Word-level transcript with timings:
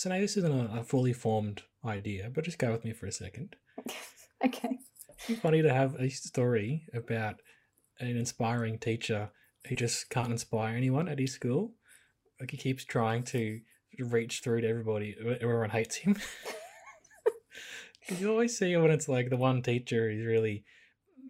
So 0.00 0.08
now 0.08 0.18
this 0.18 0.38
isn't 0.38 0.50
a, 0.50 0.80
a 0.80 0.82
fully 0.82 1.12
formed 1.12 1.60
idea, 1.84 2.30
but 2.34 2.44
just 2.44 2.58
go 2.58 2.72
with 2.72 2.86
me 2.86 2.94
for 2.94 3.04
a 3.04 3.12
second. 3.12 3.54
okay. 4.46 4.78
It's 5.28 5.40
funny 5.40 5.60
to 5.60 5.74
have 5.74 5.94
a 5.96 6.08
story 6.08 6.86
about 6.94 7.42
an 7.98 8.16
inspiring 8.16 8.78
teacher 8.78 9.28
who 9.68 9.76
just 9.76 10.08
can't 10.08 10.32
inspire 10.32 10.74
anyone 10.74 11.06
at 11.06 11.18
his 11.18 11.34
school. 11.34 11.74
Like 12.40 12.50
he 12.50 12.56
keeps 12.56 12.82
trying 12.82 13.24
to 13.24 13.60
reach 13.98 14.40
through 14.40 14.62
to 14.62 14.68
everybody. 14.68 15.16
Everyone 15.38 15.68
hates 15.68 15.96
him. 15.96 16.16
you 18.18 18.30
always 18.30 18.56
see 18.56 18.74
when 18.78 18.90
it's 18.90 19.06
like 19.06 19.28
the 19.28 19.36
one 19.36 19.60
teacher 19.60 20.10
who's 20.10 20.24
really 20.24 20.64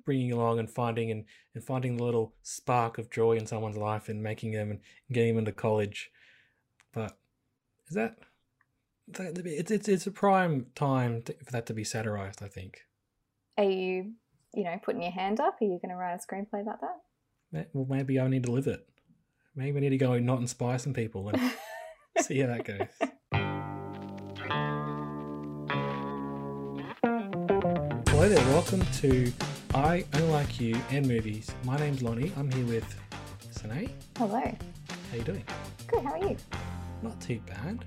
bringing 0.05 0.31
along 0.31 0.61
and 0.61 0.71
finding 0.71 1.11
and, 1.11 1.25
and 1.57 1.65
finding 1.65 1.97
the 1.97 2.05
little 2.05 2.37
spark 2.45 2.99
of 2.99 3.11
joy 3.11 3.33
in 3.33 3.47
someone's 3.47 3.77
life 3.77 4.09
and 4.09 4.23
making 4.23 4.53
them 4.53 4.71
and 4.71 4.81
getting 5.11 5.35
them 5.35 5.41
into 5.41 5.51
college. 5.51 6.13
But 6.93 7.19
is 7.89 7.97
that 7.97 8.17
it's 9.19 9.71
it's 9.71 9.89
it's 9.89 10.07
a 10.07 10.11
prime 10.11 10.67
time 10.75 11.23
to, 11.23 11.35
for 11.45 11.53
that 11.53 11.67
to 11.67 11.75
be 11.75 11.85
satirized? 11.85 12.43
I 12.43 12.49
think. 12.49 12.83
Are 13.59 13.65
you, 13.65 14.13
you 14.55 14.65
know, 14.65 14.79
putting 14.83 15.03
your 15.03 15.13
hand 15.13 15.41
up? 15.41 15.57
Are 15.61 15.65
you 15.65 15.79
going 15.83 15.91
to 15.91 15.97
write 15.97 16.15
a 16.15 16.19
screenplay 16.19 16.63
about 16.63 16.81
that? 16.81 17.69
Well, 17.73 17.87
maybe 17.89 18.19
I 18.21 18.29
need 18.29 18.45
to 18.45 18.53
live 18.53 18.67
it. 18.67 18.87
Maybe 19.57 19.73
we 19.73 19.81
need 19.81 19.91
to 19.91 19.99
go 19.99 20.13
and 20.13 20.25
not 20.25 20.39
inspire 20.39 20.79
some 20.79 20.95
people 20.95 21.29
and 21.29 21.53
see 22.21 22.39
how 22.39 22.47
that 22.47 22.65
goes. 22.65 23.11
Hello 28.09 28.29
there, 28.29 28.47
welcome 28.47 28.83
to 29.01 29.33
I 29.75 30.05
Only 30.15 30.29
Like 30.29 30.61
You 30.61 30.77
and 30.91 31.07
Movies. 31.07 31.51
My 31.65 31.77
name's 31.77 32.03
Lonnie. 32.03 32.33
I'm 32.37 32.51
here 32.53 32.67
with 32.67 32.97
Sine. 33.51 33.91
Hello. 34.17 34.41
How 34.41 35.17
you 35.17 35.23
doing? 35.23 35.45
Good. 35.87 36.05
How 36.05 36.13
are 36.13 36.29
you? 36.29 36.37
Not 37.03 37.21
too 37.21 37.41
bad. 37.47 37.85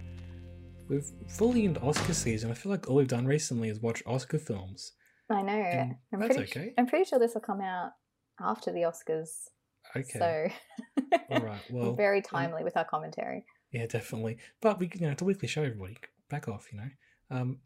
We've 0.89 1.05
fully 1.27 1.65
into 1.65 1.81
Oscar 1.81 2.13
season. 2.13 2.51
I 2.51 2.53
feel 2.53 2.71
like 2.71 2.89
all 2.89 2.97
we've 2.97 3.07
done 3.07 3.25
recently 3.25 3.69
is 3.69 3.79
watch 3.79 4.03
Oscar 4.05 4.39
films. 4.39 4.91
I 5.29 5.41
know. 5.41 5.53
And 5.53 5.95
I'm 6.13 6.19
that's 6.19 6.35
pretty, 6.35 6.51
okay. 6.51 6.73
I'm 6.77 6.87
pretty 6.87 7.05
sure 7.05 7.19
this 7.19 7.33
will 7.33 7.41
come 7.41 7.61
out 7.61 7.91
after 8.39 8.71
the 8.71 8.81
Oscars. 8.81 9.29
Okay. 9.95 10.19
So 10.19 10.47
all 11.29 11.39
right. 11.41 11.61
Well, 11.69 11.93
very 11.93 12.21
timely 12.21 12.63
with 12.63 12.77
our 12.77 12.85
commentary. 12.85 13.45
Yeah, 13.71 13.85
definitely. 13.87 14.37
But 14.61 14.79
we, 14.79 14.89
you 14.93 15.01
know, 15.01 15.11
it's 15.11 15.21
a 15.21 15.25
weekly 15.25 15.47
show. 15.47 15.63
Everybody, 15.63 15.97
back 16.29 16.47
off. 16.47 16.67
You 16.71 16.79
know. 16.79 16.89
Um, 17.31 17.57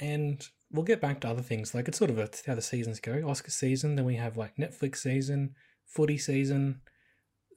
and 0.00 0.44
we'll 0.70 0.84
get 0.84 1.00
back 1.00 1.20
to 1.20 1.28
other 1.28 1.42
things. 1.42 1.74
Like 1.74 1.88
it's 1.88 1.98
sort 1.98 2.10
of 2.10 2.18
a, 2.18 2.28
how 2.46 2.54
the 2.54 2.62
seasons 2.62 3.00
go. 3.00 3.28
Oscar 3.28 3.50
season, 3.50 3.96
then 3.96 4.04
we 4.04 4.16
have 4.16 4.36
like 4.36 4.56
Netflix 4.56 4.96
season, 4.96 5.54
footy 5.86 6.18
season, 6.18 6.80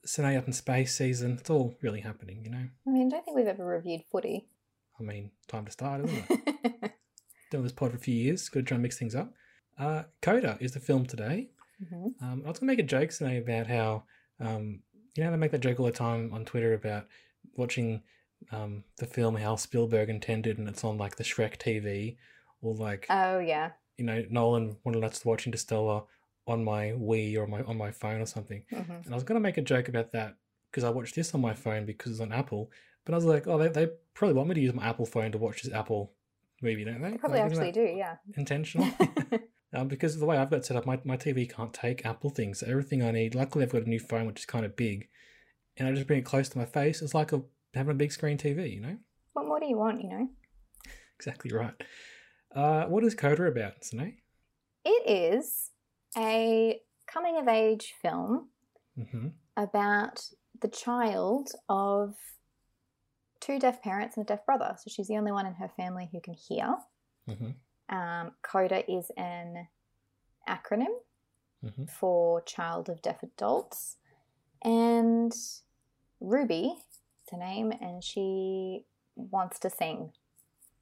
Cine 0.06 0.38
Up 0.38 0.46
in 0.46 0.52
Space 0.52 0.96
season. 0.96 1.38
It's 1.40 1.50
all 1.50 1.76
really 1.82 2.00
happening. 2.00 2.44
You 2.44 2.50
know. 2.50 2.68
I 2.86 2.90
mean, 2.90 3.08
I 3.08 3.10
don't 3.10 3.24
think 3.24 3.36
we've 3.36 3.46
ever 3.46 3.66
reviewed 3.66 4.02
footy. 4.10 4.48
I 4.98 5.02
mean, 5.02 5.30
time 5.48 5.64
to 5.66 5.70
start, 5.72 6.04
isn't 6.04 6.24
it? 6.30 6.92
Doing 7.50 7.62
this 7.62 7.72
pod 7.72 7.90
for 7.90 7.96
a 7.96 8.00
few 8.00 8.14
years. 8.14 8.48
Got 8.48 8.60
to 8.60 8.64
try 8.64 8.74
and 8.76 8.82
mix 8.82 8.98
things 8.98 9.14
up. 9.14 9.32
Uh, 9.78 10.04
Coda 10.22 10.56
is 10.60 10.72
the 10.72 10.80
film 10.80 11.06
today. 11.06 11.50
Mhm. 11.82 12.14
Um, 12.22 12.42
I 12.44 12.48
was 12.48 12.58
gonna 12.58 12.72
make 12.72 12.78
a 12.78 12.82
joke 12.82 13.10
today 13.10 13.36
about 13.36 13.66
how 13.66 14.04
um, 14.40 14.80
you 15.14 15.22
know 15.22 15.30
they 15.30 15.36
make 15.36 15.50
that 15.50 15.60
joke 15.60 15.78
all 15.78 15.84
the 15.86 15.92
time 15.92 16.32
on 16.32 16.44
Twitter 16.46 16.72
about 16.72 17.06
watching 17.56 18.02
um, 18.50 18.84
the 18.96 19.06
film 19.06 19.36
how 19.36 19.56
Spielberg 19.56 20.08
intended, 20.08 20.56
and 20.58 20.68
it's 20.68 20.82
on 20.84 20.96
like 20.96 21.16
the 21.16 21.24
Shrek 21.24 21.58
TV, 21.58 22.16
or 22.62 22.74
like 22.74 23.06
Oh 23.10 23.38
yeah. 23.40 23.72
you 23.98 24.06
know 24.06 24.24
Nolan 24.30 24.78
wanted 24.84 25.04
us 25.04 25.18
to 25.20 25.28
watch 25.28 25.44
Interstellar 25.46 26.04
on 26.46 26.64
my 26.64 26.92
Wii 26.92 27.36
or 27.36 27.46
my 27.46 27.60
on 27.64 27.76
my 27.76 27.90
phone 27.90 28.22
or 28.22 28.26
something. 28.26 28.62
hmm 28.70 28.92
And 29.04 29.10
I 29.10 29.14
was 29.14 29.24
gonna 29.24 29.40
make 29.40 29.58
a 29.58 29.62
joke 29.62 29.88
about 29.88 30.12
that 30.12 30.36
because 30.70 30.82
I 30.84 30.88
watched 30.88 31.14
this 31.14 31.34
on 31.34 31.42
my 31.42 31.52
phone 31.52 31.84
because 31.84 32.12
it's 32.12 32.20
on 32.22 32.32
Apple. 32.32 32.70
But 33.06 33.14
I 33.14 33.16
was 33.16 33.24
like, 33.24 33.46
oh, 33.46 33.56
they, 33.56 33.68
they 33.68 33.88
probably 34.12 34.34
want 34.34 34.48
me 34.50 34.56
to 34.56 34.60
use 34.60 34.74
my 34.74 34.86
Apple 34.86 35.06
phone 35.06 35.32
to 35.32 35.38
watch 35.38 35.62
this 35.62 35.72
Apple 35.72 36.12
movie, 36.60 36.84
don't 36.84 37.00
they? 37.00 37.12
They 37.12 37.16
probably 37.16 37.38
Like, 37.40 37.50
actually 37.52 37.72
do. 37.72 37.80
Yeah. 37.96 38.16
Intentional. 38.36 38.88
um, 39.72 39.88
because 39.88 40.12
of 40.14 40.20
the 40.20 40.26
way 40.26 40.36
I've 40.36 40.50
got 40.50 40.56
it 40.58 40.64
set 40.66 40.76
up, 40.76 40.84
my, 40.84 41.00
my 41.04 41.16
TV 41.16 41.48
can't 41.50 41.72
take 41.72 42.04
Apple 42.04 42.28
things. 42.30 42.58
So 42.60 42.66
everything 42.66 43.02
I 43.02 43.12
need, 43.12 43.34
luckily 43.34 43.64
I've 43.64 43.72
got 43.72 43.82
a 43.82 43.88
new 43.88 44.00
phone 44.00 44.26
which 44.26 44.40
is 44.40 44.44
kind 44.46 44.66
of 44.66 44.76
big, 44.76 45.08
and 45.76 45.88
I 45.88 45.92
just 45.92 46.06
bring 46.06 46.18
it 46.18 46.24
close 46.26 46.48
to 46.50 46.58
my 46.58 46.64
face. 46.66 47.00
It's 47.00 47.14
like 47.14 47.32
a, 47.32 47.42
having 47.74 47.92
a 47.92 47.94
big 47.94 48.12
screen 48.12 48.36
TV, 48.38 48.74
you 48.74 48.80
know? 48.80 48.96
what 49.34 49.46
more 49.46 49.60
do 49.60 49.66
you 49.66 49.76
want? 49.78 50.02
You 50.02 50.08
know. 50.10 50.28
Exactly 51.16 51.52
right. 51.52 51.74
Uh, 52.54 52.84
what 52.86 53.04
is 53.04 53.14
Coda 53.14 53.44
about, 53.44 53.84
Sine? 53.84 54.16
It 54.84 55.08
is 55.34 55.70
a 56.16 56.80
coming 57.06 57.36
of 57.38 57.46
age 57.48 57.94
film 58.02 58.48
Mm-hmm. 58.98 59.28
about 59.58 60.22
the 60.62 60.68
child 60.68 61.50
of 61.68 62.14
two 63.46 63.58
deaf 63.58 63.82
parents 63.82 64.16
and 64.16 64.24
a 64.24 64.26
deaf 64.26 64.44
brother. 64.44 64.76
So 64.78 64.90
she's 64.90 65.08
the 65.08 65.16
only 65.16 65.32
one 65.32 65.46
in 65.46 65.54
her 65.54 65.68
family 65.76 66.08
who 66.10 66.20
can 66.20 66.34
hear. 66.34 66.76
Mm-hmm. 67.28 67.96
Um, 67.96 68.32
CODA 68.42 68.90
is 68.90 69.10
an 69.16 69.68
acronym 70.48 70.94
Mm-hmm. 71.64 71.86
for 71.86 72.42
Child 72.42 72.88
of 72.90 73.02
Deaf 73.02 73.22
Adults. 73.22 73.96
And 74.62 75.34
Ruby 76.20 76.74
is 76.76 77.32
her 77.32 77.38
name, 77.38 77.72
and 77.80 78.04
she 78.04 78.84
wants 79.16 79.58
to 79.60 79.70
sing. 79.70 80.12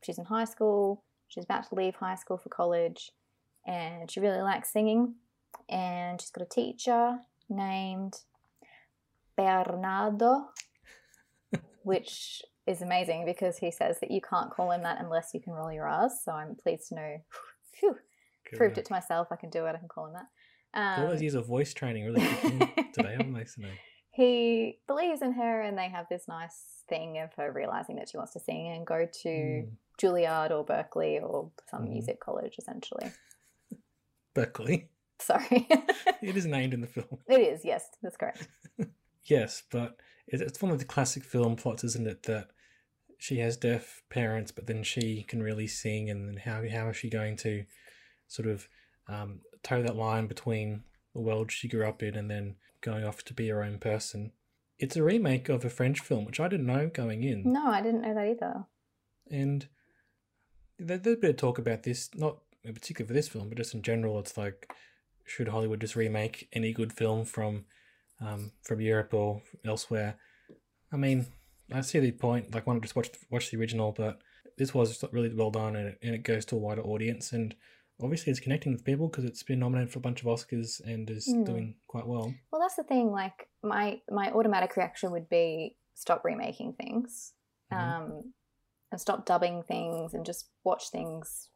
She's 0.02 0.18
in 0.18 0.26
high 0.26 0.44
school, 0.44 1.04
she's 1.28 1.44
about 1.44 1.68
to 1.68 1.74
leave 1.74 1.94
high 1.94 2.16
school 2.16 2.36
for 2.36 2.48
college, 2.48 3.12
and 3.66 4.10
she 4.10 4.20
really 4.20 4.42
likes 4.42 4.72
singing. 4.72 5.14
And 5.68 6.20
she's 6.20 6.30
got 6.30 6.44
a 6.44 6.48
teacher 6.48 7.18
named 7.48 8.18
Bernardo, 9.36 10.48
which 11.82 12.42
is 12.66 12.82
amazing 12.82 13.24
because 13.26 13.58
he 13.58 13.70
says 13.70 14.00
that 14.00 14.10
you 14.10 14.20
can't 14.20 14.50
call 14.50 14.70
him 14.72 14.82
that 14.82 15.00
unless 15.00 15.32
you 15.34 15.40
can 15.40 15.52
roll 15.52 15.70
your 15.72 15.86
R's. 15.86 16.12
So 16.24 16.32
I'm 16.32 16.54
pleased 16.56 16.88
to 16.88 16.94
know, 16.94 17.16
phew, 17.72 17.96
proved 18.54 18.78
it 18.78 18.86
to 18.86 18.92
myself. 18.92 19.28
I 19.30 19.36
can 19.36 19.50
do 19.50 19.66
it. 19.66 19.74
I 19.74 19.78
can 19.78 19.88
call 19.88 20.06
him 20.06 20.14
that. 20.14 20.26
All 20.98 21.04
Um, 21.04 21.10
those 21.10 21.22
years 21.22 21.34
of 21.34 21.46
voice 21.46 21.72
training 21.74 22.04
really 22.04 22.20
today, 22.92 23.12
haven't 23.12 23.32
they, 23.34 23.44
Sine? 23.44 23.70
he 24.12 24.78
believes 24.86 25.22
in 25.22 25.32
her, 25.32 25.60
and 25.62 25.76
they 25.78 25.88
have 25.88 26.06
this 26.08 26.26
nice 26.26 26.82
thing 26.88 27.18
of 27.18 27.32
her 27.34 27.52
realizing 27.52 27.96
that 27.96 28.08
she 28.08 28.16
wants 28.16 28.32
to 28.32 28.40
sing 28.40 28.68
and 28.68 28.86
go 28.86 29.06
to 29.22 29.28
Mm. 29.28 29.70
Juilliard 30.02 30.50
or 30.50 30.64
Berklee 30.66 31.22
or 31.22 31.50
some 31.70 31.84
Mhm. 31.86 31.90
music 31.90 32.18
college, 32.20 32.56
essentially. 32.58 33.12
Berklee. 34.34 34.88
Sorry. 35.20 35.68
It 36.22 36.36
is 36.36 36.44
named 36.46 36.74
in 36.74 36.80
the 36.80 36.86
film. 36.86 37.18
it 37.28 37.40
is, 37.40 37.64
yes, 37.64 37.88
that's 38.02 38.16
correct. 38.16 38.48
Yes, 39.26 39.62
but 39.70 39.96
it's 40.26 40.60
one 40.60 40.70
of 40.70 40.78
the 40.78 40.84
classic 40.84 41.24
film 41.24 41.56
plots, 41.56 41.82
isn't 41.82 42.06
it? 42.06 42.24
That 42.24 42.50
she 43.24 43.38
has 43.38 43.56
deaf 43.56 44.02
parents, 44.10 44.52
but 44.52 44.66
then 44.66 44.82
she 44.82 45.22
can 45.22 45.42
really 45.42 45.66
sing, 45.66 46.10
and 46.10 46.28
then 46.28 46.36
how 46.36 46.62
how 46.70 46.90
is 46.90 46.96
she 46.98 47.08
going 47.08 47.36
to 47.36 47.64
sort 48.28 48.46
of 48.46 48.68
um, 49.08 49.40
toe 49.62 49.82
that 49.82 49.96
line 49.96 50.26
between 50.26 50.82
the 51.14 51.22
world 51.22 51.50
she 51.50 51.66
grew 51.66 51.86
up 51.88 52.02
in 52.02 52.16
and 52.16 52.30
then 52.30 52.56
going 52.82 53.02
off 53.02 53.24
to 53.24 53.32
be 53.32 53.48
her 53.48 53.62
own 53.62 53.78
person? 53.78 54.32
It's 54.78 54.96
a 54.96 55.02
remake 55.02 55.48
of 55.48 55.64
a 55.64 55.70
French 55.70 56.00
film, 56.00 56.26
which 56.26 56.38
I 56.38 56.48
didn't 56.48 56.66
know 56.66 56.90
going 56.92 57.22
in, 57.24 57.50
No, 57.50 57.66
I 57.68 57.80
didn't 57.80 58.02
know 58.02 58.12
that 58.12 58.28
either. 58.28 58.66
and 59.30 59.68
there's 60.78 61.00
a 61.06 61.16
bit 61.16 61.30
of 61.30 61.36
talk 61.38 61.58
about 61.58 61.84
this, 61.84 62.10
not 62.14 62.40
in 62.62 62.74
particular 62.74 63.06
for 63.06 63.14
this 63.14 63.28
film, 63.28 63.48
but 63.48 63.56
just 63.56 63.72
in 63.72 63.80
general. 63.80 64.18
It's 64.18 64.36
like, 64.36 64.70
should 65.24 65.48
Hollywood 65.48 65.80
just 65.80 65.96
remake 65.96 66.46
any 66.52 66.74
good 66.74 66.92
film 66.92 67.24
from 67.24 67.64
um, 68.20 68.52
from 68.62 68.82
Europe 68.82 69.14
or 69.14 69.40
elsewhere? 69.64 70.16
I 70.92 70.96
mean, 70.98 71.24
I 71.72 71.80
see 71.80 71.98
the 71.98 72.12
point. 72.12 72.54
Like, 72.54 72.66
why 72.66 72.74
not 72.74 72.82
just 72.82 72.96
watch 72.96 73.10
watch 73.30 73.50
the 73.50 73.58
original? 73.58 73.92
But 73.92 74.20
this 74.58 74.74
was 74.74 75.02
really 75.12 75.34
well 75.34 75.50
done, 75.50 75.76
and 75.76 75.88
it, 75.88 75.98
and 76.02 76.14
it 76.14 76.22
goes 76.22 76.44
to 76.46 76.56
a 76.56 76.58
wider 76.58 76.82
audience. 76.82 77.32
And 77.32 77.54
obviously, 78.02 78.30
it's 78.30 78.40
connecting 78.40 78.72
with 78.72 78.84
people 78.84 79.08
because 79.08 79.24
it's 79.24 79.42
been 79.42 79.58
nominated 79.60 79.92
for 79.92 79.98
a 79.98 80.02
bunch 80.02 80.20
of 80.20 80.26
Oscars 80.26 80.80
and 80.84 81.08
is 81.10 81.28
Mm. 81.28 81.46
doing 81.46 81.76
quite 81.86 82.06
well. 82.06 82.34
Well, 82.52 82.60
that's 82.60 82.76
the 82.76 82.84
thing. 82.84 83.10
Like 83.10 83.48
my 83.62 84.00
my 84.10 84.30
automatic 84.32 84.76
reaction 84.76 85.10
would 85.12 85.28
be 85.28 85.76
stop 85.94 86.24
remaking 86.24 86.74
things, 86.74 87.32
Mhm. 87.72 87.76
um, 87.76 88.34
and 88.90 89.00
stop 89.00 89.24
dubbing 89.26 89.62
things, 89.62 90.12
and 90.14 90.24
just 90.26 90.50
watch 90.64 90.90
things 90.90 91.48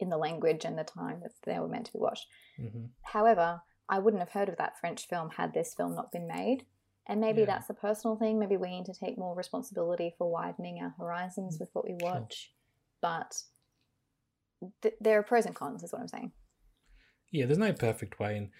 in 0.00 0.08
the 0.08 0.16
language 0.18 0.64
and 0.64 0.76
the 0.76 0.84
time 0.84 1.20
that 1.20 1.32
they 1.44 1.58
were 1.60 1.68
meant 1.68 1.86
to 1.86 1.92
be 1.92 1.98
watched. 2.00 2.26
hmm 2.56 2.86
However, 3.02 3.62
I 3.88 3.98
wouldn't 4.00 4.20
have 4.22 4.32
heard 4.32 4.48
of 4.48 4.56
that 4.56 4.78
French 4.80 5.06
film 5.06 5.30
had 5.30 5.52
this 5.54 5.74
film 5.74 5.94
not 5.94 6.10
been 6.10 6.26
made. 6.26 6.66
And 7.06 7.20
maybe 7.20 7.40
Yeah. 7.40 7.46
that's 7.46 7.68
a 7.70 7.74
personal 7.74 8.16
thing. 8.16 8.38
Maybe 8.38 8.56
we 8.56 8.70
need 8.70 8.86
to 8.86 8.94
take 8.94 9.18
more 9.18 9.34
responsibility 9.34 10.14
for 10.16 10.30
widening 10.30 10.80
our 10.80 10.94
horizons 10.98 11.56
mm. 11.56 11.60
with 11.60 11.70
what 11.74 11.84
we 11.84 11.96
Sure. 12.00 12.12
watch. 12.12 12.54
But 13.02 13.42
th- 14.82 14.94
there 15.00 15.18
are 15.18 15.22
pros 15.22 15.46
and 15.46 15.54
cons, 15.54 15.82
is 15.82 15.92
what 15.92 16.00
I'm 16.00 16.08
saying. 16.08 16.32
Yeah, 17.30 17.46
there's 17.46 17.58
no 17.58 17.72
perfect 17.72 18.18
way, 18.18 18.36
and 18.38 18.50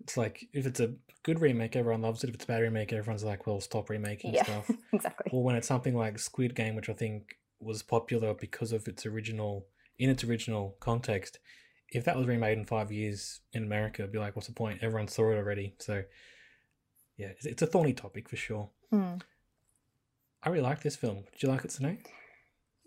it's 0.00 0.16
like 0.16 0.44
if 0.52 0.66
it's 0.66 0.80
a 0.80 0.94
good 1.22 1.40
remake, 1.40 1.76
everyone 1.76 2.02
loves 2.02 2.24
it. 2.24 2.28
If 2.28 2.34
it's 2.34 2.44
a 2.44 2.48
bad 2.48 2.60
remake, 2.60 2.92
everyone's 2.92 3.24
like, 3.24 3.46
"Well, 3.46 3.60
stop 3.60 3.88
remaking 3.88 4.34
Yeah, 4.34 4.42
stuff." 4.42 4.70
exactly. 4.92 5.30
or 5.32 5.42
when 5.44 5.56
it's 5.56 5.68
something 5.68 5.94
like 5.94 6.18
Squid 6.18 6.54
Game, 6.54 6.74
which 6.74 6.88
I 6.88 6.92
think 6.92 7.36
was 7.60 7.82
popular 7.82 8.34
because 8.34 8.72
of 8.72 8.86
its 8.88 9.06
original 9.06 9.68
in 9.98 10.10
its 10.10 10.24
original 10.24 10.76
context. 10.80 11.38
If 11.92 12.04
that 12.04 12.16
was 12.16 12.26
remade 12.26 12.58
in 12.58 12.64
five 12.66 12.90
years 12.90 13.40
in 13.52 13.62
America, 13.62 14.02
it'd 14.02 14.12
be 14.12 14.18
like, 14.18 14.34
what's 14.34 14.48
the 14.48 14.54
point? 14.54 14.82
Everyone 14.82 15.06
saw 15.08 15.30
it 15.30 15.36
already. 15.36 15.76
So, 15.78 16.02
yeah, 17.16 17.28
it's, 17.28 17.46
it's 17.46 17.62
a 17.62 17.66
thorny 17.66 17.92
topic 17.92 18.28
for 18.28 18.36
sure. 18.36 18.70
Mm. 18.92 19.20
I 20.42 20.48
really 20.48 20.62
like 20.62 20.82
this 20.82 20.96
film. 20.96 21.24
Did 21.32 21.42
you 21.42 21.48
like 21.48 21.64
it, 21.64 21.72
Sine? 21.72 21.98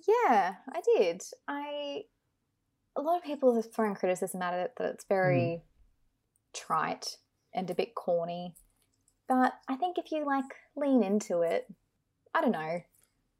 Yeah, 0.07 0.55
I 0.71 0.81
did. 0.97 1.21
I 1.47 2.03
a 2.95 3.01
lot 3.01 3.17
of 3.17 3.23
people 3.23 3.55
have 3.55 3.71
thrown 3.73 3.95
criticism 3.95 4.41
at 4.41 4.53
it 4.53 4.73
that 4.77 4.93
it's 4.93 5.05
very 5.05 5.61
trite 6.53 7.17
and 7.53 7.69
a 7.69 7.75
bit 7.75 7.95
corny. 7.95 8.55
But 9.27 9.53
I 9.67 9.75
think 9.75 9.97
if 9.97 10.11
you 10.11 10.25
like 10.25 10.45
lean 10.75 11.03
into 11.03 11.41
it, 11.41 11.67
I 12.33 12.41
don't 12.41 12.51
know. 12.51 12.81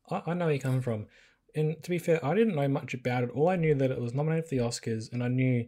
I, 0.10 0.22
I 0.28 0.34
know 0.34 0.46
where 0.46 0.54
you're 0.54 0.62
coming 0.62 0.82
from. 0.82 1.08
And 1.56 1.82
to 1.84 1.90
be 1.90 1.98
fair, 1.98 2.24
I 2.24 2.36
didn't 2.36 2.56
know 2.56 2.68
much 2.68 2.94
about 2.94 3.24
it. 3.24 3.32
All 3.32 3.50
I 3.50 3.56
knew 3.56 3.74
that 3.76 3.92
it 3.92 4.00
was 4.00 4.14
nominated 4.14 4.48
for 4.48 4.56
the 4.56 4.62
Oscars, 4.62 5.12
and 5.12 5.24
I 5.24 5.30
knew 5.30 5.66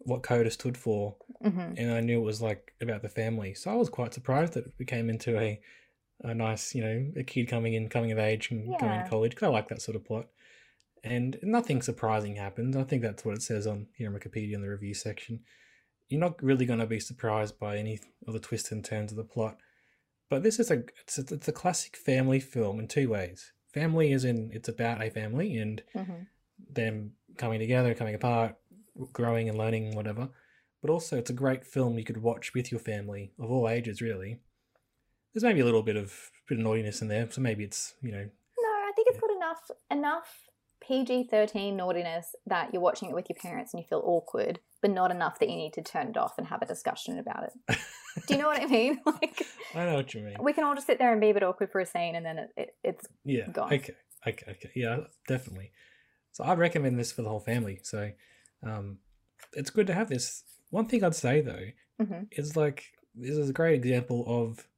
what 0.00 0.22
Coda 0.22 0.50
stood 0.50 0.76
for, 0.76 1.16
hmm 1.50 1.74
and 1.76 1.92
I 1.92 2.00
knew 2.00 2.20
it 2.20 2.24
was 2.24 2.40
like 2.40 2.72
about 2.80 3.02
the 3.02 3.08
family. 3.08 3.54
So 3.54 3.70
I 3.70 3.74
was 3.74 3.88
quite 3.88 4.14
surprised 4.14 4.54
that 4.54 4.66
it 4.66 4.78
became 4.78 5.10
into 5.10 5.38
a 5.38 5.60
a 6.22 6.34
nice, 6.34 6.74
you 6.74 6.82
know, 6.82 7.12
a 7.16 7.24
kid 7.24 7.48
coming 7.48 7.74
in, 7.74 7.88
coming 7.88 8.12
of 8.12 8.18
age, 8.18 8.50
and 8.50 8.78
going 8.78 9.02
to 9.02 9.10
college. 9.10 9.32
Because 9.32 9.48
I 9.48 9.50
like 9.50 9.68
that 9.68 9.82
sort 9.82 9.96
of 9.96 10.04
plot. 10.04 10.26
And 11.02 11.38
nothing 11.42 11.82
surprising 11.82 12.36
happens. 12.36 12.76
I 12.76 12.84
think 12.84 13.02
that's 13.02 13.24
what 13.24 13.34
it 13.34 13.42
says 13.42 13.66
on 13.66 13.88
here 13.96 14.08
on 14.08 14.14
Wikipedia 14.18 14.54
in 14.54 14.62
the 14.62 14.70
review 14.70 14.94
section. 14.94 15.40
You're 16.08 16.20
not 16.20 16.42
really 16.42 16.64
going 16.66 16.78
to 16.78 16.86
be 16.86 17.00
surprised 17.00 17.58
by 17.58 17.76
any 17.76 18.00
of 18.26 18.32
the 18.32 18.38
twists 18.40 18.70
and 18.72 18.84
turns 18.84 19.10
of 19.10 19.16
the 19.16 19.24
plot. 19.24 19.58
But 20.30 20.42
this 20.42 20.58
is 20.58 20.70
a 20.70 20.84
it's, 21.02 21.18
a 21.18 21.34
it's 21.34 21.48
a 21.48 21.52
classic 21.52 21.96
family 21.96 22.40
film 22.40 22.78
in 22.78 22.88
two 22.88 23.10
ways. 23.10 23.52
Family 23.72 24.12
is 24.12 24.24
in 24.24 24.50
it's 24.52 24.68
about 24.68 25.02
a 25.02 25.10
family 25.10 25.56
and 25.56 25.82
hmm 25.94 26.22
them 26.72 27.12
coming 27.36 27.58
together, 27.58 27.94
coming 27.94 28.14
apart, 28.14 28.56
growing 29.12 29.48
and 29.48 29.58
learning, 29.58 29.94
whatever. 29.96 30.28
But 30.84 30.92
also, 30.92 31.16
it's 31.16 31.30
a 31.30 31.32
great 31.34 31.64
film 31.64 31.96
you 31.98 32.04
could 32.04 32.18
watch 32.22 32.52
with 32.52 32.70
your 32.70 32.78
family 32.78 33.32
of 33.40 33.50
all 33.50 33.70
ages. 33.70 34.02
Really, 34.02 34.40
there's 35.32 35.42
maybe 35.42 35.60
a 35.60 35.64
little 35.64 35.82
bit 35.82 35.96
of 35.96 36.30
bit 36.46 36.58
of 36.58 36.64
naughtiness 36.64 37.00
in 37.00 37.08
there, 37.08 37.26
so 37.30 37.40
maybe 37.40 37.64
it's 37.64 37.94
you 38.02 38.12
know 38.12 38.18
No, 38.58 38.68
I 38.68 38.92
think 38.94 39.08
it's 39.08 39.16
Yeah. 39.16 39.20
got 39.22 39.30
enough 39.34 39.70
enough 39.90 40.42
PG 40.82 41.28
thirteen 41.30 41.76
naughtiness 41.78 42.34
that 42.44 42.74
you're 42.74 42.82
watching 42.82 43.08
it 43.08 43.14
with 43.14 43.30
your 43.30 43.38
parents 43.40 43.72
and 43.72 43.82
you 43.82 43.86
feel 43.88 44.02
awkward, 44.04 44.60
but 44.82 44.90
not 44.90 45.10
enough 45.10 45.38
that 45.38 45.48
you 45.48 45.56
need 45.56 45.72
to 45.72 45.82
turn 45.82 46.08
it 46.08 46.18
off 46.18 46.36
and 46.36 46.48
have 46.48 46.60
a 46.60 46.66
discussion 46.66 47.18
about 47.18 47.44
it. 47.44 47.78
Do 48.26 48.34
you 48.34 48.42
know 48.42 48.48
what 48.48 48.60
I 48.60 48.66
mean? 48.66 49.00
Like 49.06 49.46
I 49.74 49.86
know 49.86 49.94
what 49.94 50.12
you 50.12 50.20
mean. 50.20 50.36
we 50.42 50.52
can 50.52 50.64
all 50.64 50.74
just 50.74 50.86
sit 50.86 50.98
there 50.98 51.12
and 51.12 51.20
be 51.20 51.30
a 51.30 51.34
bit 51.34 51.42
awkward 51.42 51.72
for 51.72 51.80
a 51.80 51.86
scene, 51.86 52.14
and 52.14 52.26
then 52.26 52.38
it, 52.40 52.50
it, 52.58 52.76
it's 52.84 53.06
Yeah. 53.24 53.48
gone. 53.50 53.72
Okay. 53.72 53.94
Okay. 54.26 54.50
Okay. 54.50 54.70
Yeah. 54.74 54.98
Definitely. 55.26 55.72
So 56.32 56.44
I 56.44 56.52
recommend 56.54 56.98
this 56.98 57.10
for 57.10 57.22
the 57.22 57.30
whole 57.30 57.40
family. 57.40 57.80
So, 57.82 58.10
um, 58.62 58.98
it's 59.54 59.70
good 59.70 59.86
to 59.86 59.94
have 59.94 60.10
this. 60.10 60.42
One 60.74 60.86
thing 60.86 61.04
I'd 61.04 61.14
say 61.14 61.40
though 61.40 61.66
Mhm. 62.04 62.26
is 62.32 62.56
like 62.56 62.92
this 63.14 63.36
is 63.36 63.48
a 63.48 63.52
great 63.60 63.76
example 63.76 64.24
of 64.26 64.68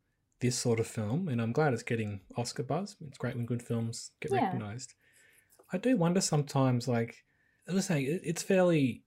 this 0.41 0.59
sort 0.59 0.79
of 0.79 0.87
film, 0.87 1.29
and 1.29 1.41
I'm 1.41 1.53
glad 1.53 1.73
it's 1.73 1.83
getting 1.83 2.21
Oscar 2.37 2.63
buzz. 2.63 2.97
It's 3.01 3.17
great 3.17 3.35
when 3.35 3.47
good 3.47 3.63
films 3.63 4.11
get 4.21 4.31
Yeah. 4.31 4.45
recognized. 4.45 4.93
I 5.73 5.79
do 5.79 5.97
wonder 5.97 6.21
sometimes, 6.21 6.87
like 6.87 7.25
I 7.67 7.73
was 7.73 7.87
saying, 7.87 8.21
it's 8.23 8.43
fairly 8.43 9.05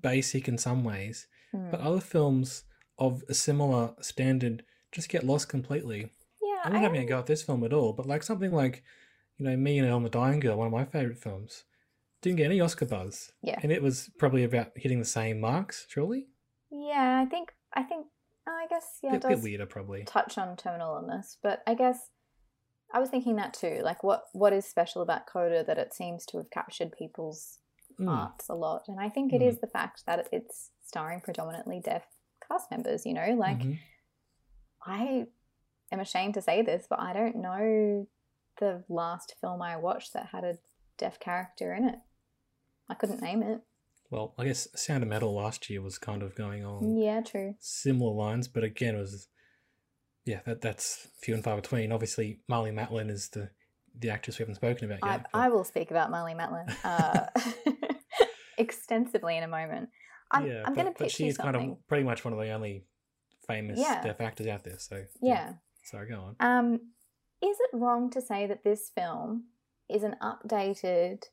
basic 0.00 0.48
in 0.48 0.56
some 0.56 0.82
ways, 0.82 1.28
mm. 1.52 1.70
but 1.70 1.80
other 1.80 2.00
films 2.00 2.64
of 2.98 3.22
a 3.28 3.34
similar 3.34 3.94
standard 4.00 4.64
just 4.92 5.08
get 5.10 5.24
lost 5.24 5.48
completely. 5.48 6.10
yeah. 6.42 6.62
I'm 6.64 6.72
not 6.72 6.78
I 6.80 6.82
having 6.82 7.02
a 7.02 7.06
go 7.06 7.18
at 7.18 7.26
this 7.26 7.42
film 7.42 7.62
at 7.64 7.72
all, 7.74 7.92
but 7.92 8.06
like 8.06 8.22
something 8.22 8.52
like, 8.52 8.82
you 9.36 9.44
know, 9.44 9.56
Me 9.56 9.78
and 9.78 9.86
Earl 9.88 9.98
and 9.98 10.06
the 10.06 10.10
Dying 10.10 10.40
Girl, 10.40 10.56
one 10.56 10.66
of 10.66 10.72
my 10.72 10.84
favorite 10.86 11.18
films, 11.18 11.64
didn't 12.22 12.36
get 12.36 12.46
any 12.46 12.60
Oscar 12.60 12.86
buzz, 12.86 13.32
Yeah, 13.42 13.58
and 13.62 13.72
it 13.72 13.82
was 13.82 14.10
probably 14.18 14.44
about 14.44 14.72
hitting 14.76 14.98
the 14.98 15.04
same 15.04 15.40
marks. 15.40 15.86
Surely, 15.88 16.28
yeah. 16.70 17.20
I 17.24 17.28
think 17.28 17.52
I 17.72 17.82
think 17.82 18.06
oh, 18.46 18.52
I 18.52 18.66
guess 18.68 18.98
yeah, 19.02 19.12
bit, 19.12 19.24
it 19.24 19.28
bit 19.28 19.40
weirder, 19.42 19.66
probably. 19.66 20.04
touch 20.04 20.36
on 20.38 20.56
terminal 20.56 20.96
illness, 20.96 21.38
but 21.42 21.62
I 21.66 21.74
guess 21.74 22.10
I 22.92 22.98
was 22.98 23.08
thinking 23.10 23.36
that 23.36 23.54
too. 23.54 23.80
Like, 23.82 24.02
what 24.02 24.24
what 24.32 24.52
is 24.52 24.64
special 24.66 25.02
about 25.02 25.26
Coda 25.26 25.62
that 25.64 25.78
it 25.78 25.94
seems 25.94 26.26
to 26.26 26.38
have 26.38 26.50
captured 26.50 26.92
people's 26.92 27.58
Mm. 27.98 28.06
hearts 28.06 28.48
a 28.48 28.54
lot? 28.54 28.88
And 28.88 28.98
I 29.00 29.08
think 29.08 29.32
it 29.32 29.42
is 29.42 29.56
Mm. 29.56 29.60
the 29.62 29.66
fact 29.66 30.04
that 30.06 30.28
it's 30.32 30.70
starring 30.82 31.20
predominantly 31.20 31.80
deaf 31.80 32.06
cast 32.48 32.70
members. 32.70 33.04
You 33.06 33.14
know, 33.14 33.34
like 33.34 33.58
Mhm. 33.58 33.78
I 34.84 35.26
am 35.92 36.00
ashamed 36.00 36.34
to 36.34 36.42
say 36.42 36.62
this, 36.62 36.86
but 36.88 36.98
I 37.00 37.12
don't 37.12 37.36
know 37.36 38.06
the 38.58 38.84
last 38.88 39.34
film 39.40 39.62
I 39.62 39.76
watched 39.76 40.12
that 40.14 40.26
had 40.26 40.44
a 40.44 40.58
deaf 40.98 41.18
character 41.20 41.72
in 41.74 41.88
it. 41.88 41.98
I 42.90 42.94
couldn't 42.94 43.22
name 43.22 43.42
it. 43.42 43.60
Well, 44.10 44.34
I 44.36 44.44
guess 44.44 44.66
Sound 44.74 45.04
of 45.04 45.08
Metal 45.08 45.32
last 45.32 45.70
year 45.70 45.80
was 45.80 45.96
kind 45.96 46.22
of 46.22 46.34
going 46.34 46.64
on 46.64 46.98
Yeah, 46.98 47.20
true. 47.20 47.54
similar 47.60 48.12
lines, 48.12 48.48
but 48.48 48.64
again, 48.64 48.96
it 48.96 48.98
was 48.98 49.28
yeah, 50.26 50.40
that 50.46 50.60
that's 50.60 51.06
few 51.22 51.34
and 51.34 51.42
far 51.44 51.56
between. 51.56 51.92
Obviously, 51.92 52.40
Marlee 52.50 52.74
Matlin 52.74 53.08
is 53.10 53.28
the 53.30 53.50
the 53.98 54.10
actress 54.10 54.38
we 54.38 54.42
haven't 54.42 54.56
spoken 54.56 54.90
about 54.90 54.98
I, 55.02 55.12
yet. 55.12 55.26
but- 55.32 55.38
I 55.38 55.48
will 55.48 55.64
speak 55.64 55.90
about 55.90 56.10
Marlee 56.10 56.36
Matlin 56.36 56.68
uh, 56.84 57.26
extensively 58.58 59.36
in 59.36 59.42
a 59.44 59.48
moment. 59.48 59.88
I'm, 60.32 60.46
yeah, 60.46 60.62
I'm 60.64 60.74
going 60.74 60.86
to 60.86 60.92
but, 60.92 60.98
but 60.98 61.04
pitch 61.06 61.14
she 61.14 61.24
you 61.24 61.30
is 61.30 61.36
kind 61.38 61.56
of 61.56 61.86
pretty 61.88 62.04
much 62.04 62.24
one 62.24 62.32
of 62.32 62.38
the 62.38 62.50
only 62.50 62.84
famous 63.48 63.78
Yeah. 63.80 64.02
deaf 64.02 64.20
actors 64.20 64.46
out 64.46 64.62
there. 64.64 64.78
So 64.78 65.04
yeah. 65.20 65.54
sorry, 65.84 66.08
go 66.08 66.20
on. 66.20 66.36
Um, 66.40 66.74
is 67.42 67.56
it 67.58 67.70
wrong 67.72 68.10
to 68.10 68.20
say 68.20 68.46
that 68.46 68.62
this 68.62 68.90
film 68.94 69.44
is 69.88 70.02
an 70.04 70.14
updated 70.22 71.24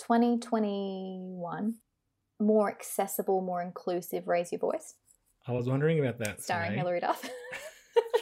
2021, 0.00 1.74
more 2.40 2.68
accessible, 2.70 3.40
more 3.42 3.62
inclusive 3.62 4.26
Raise 4.28 4.50
Your 4.52 4.58
Voice, 4.58 4.94
I 5.46 5.52
was 5.52 5.66
wondering 5.68 5.98
about 6.00 6.18
that. 6.18 6.40
starring. 6.42 6.72
Hilary 6.78 7.00
Duff? 7.00 7.28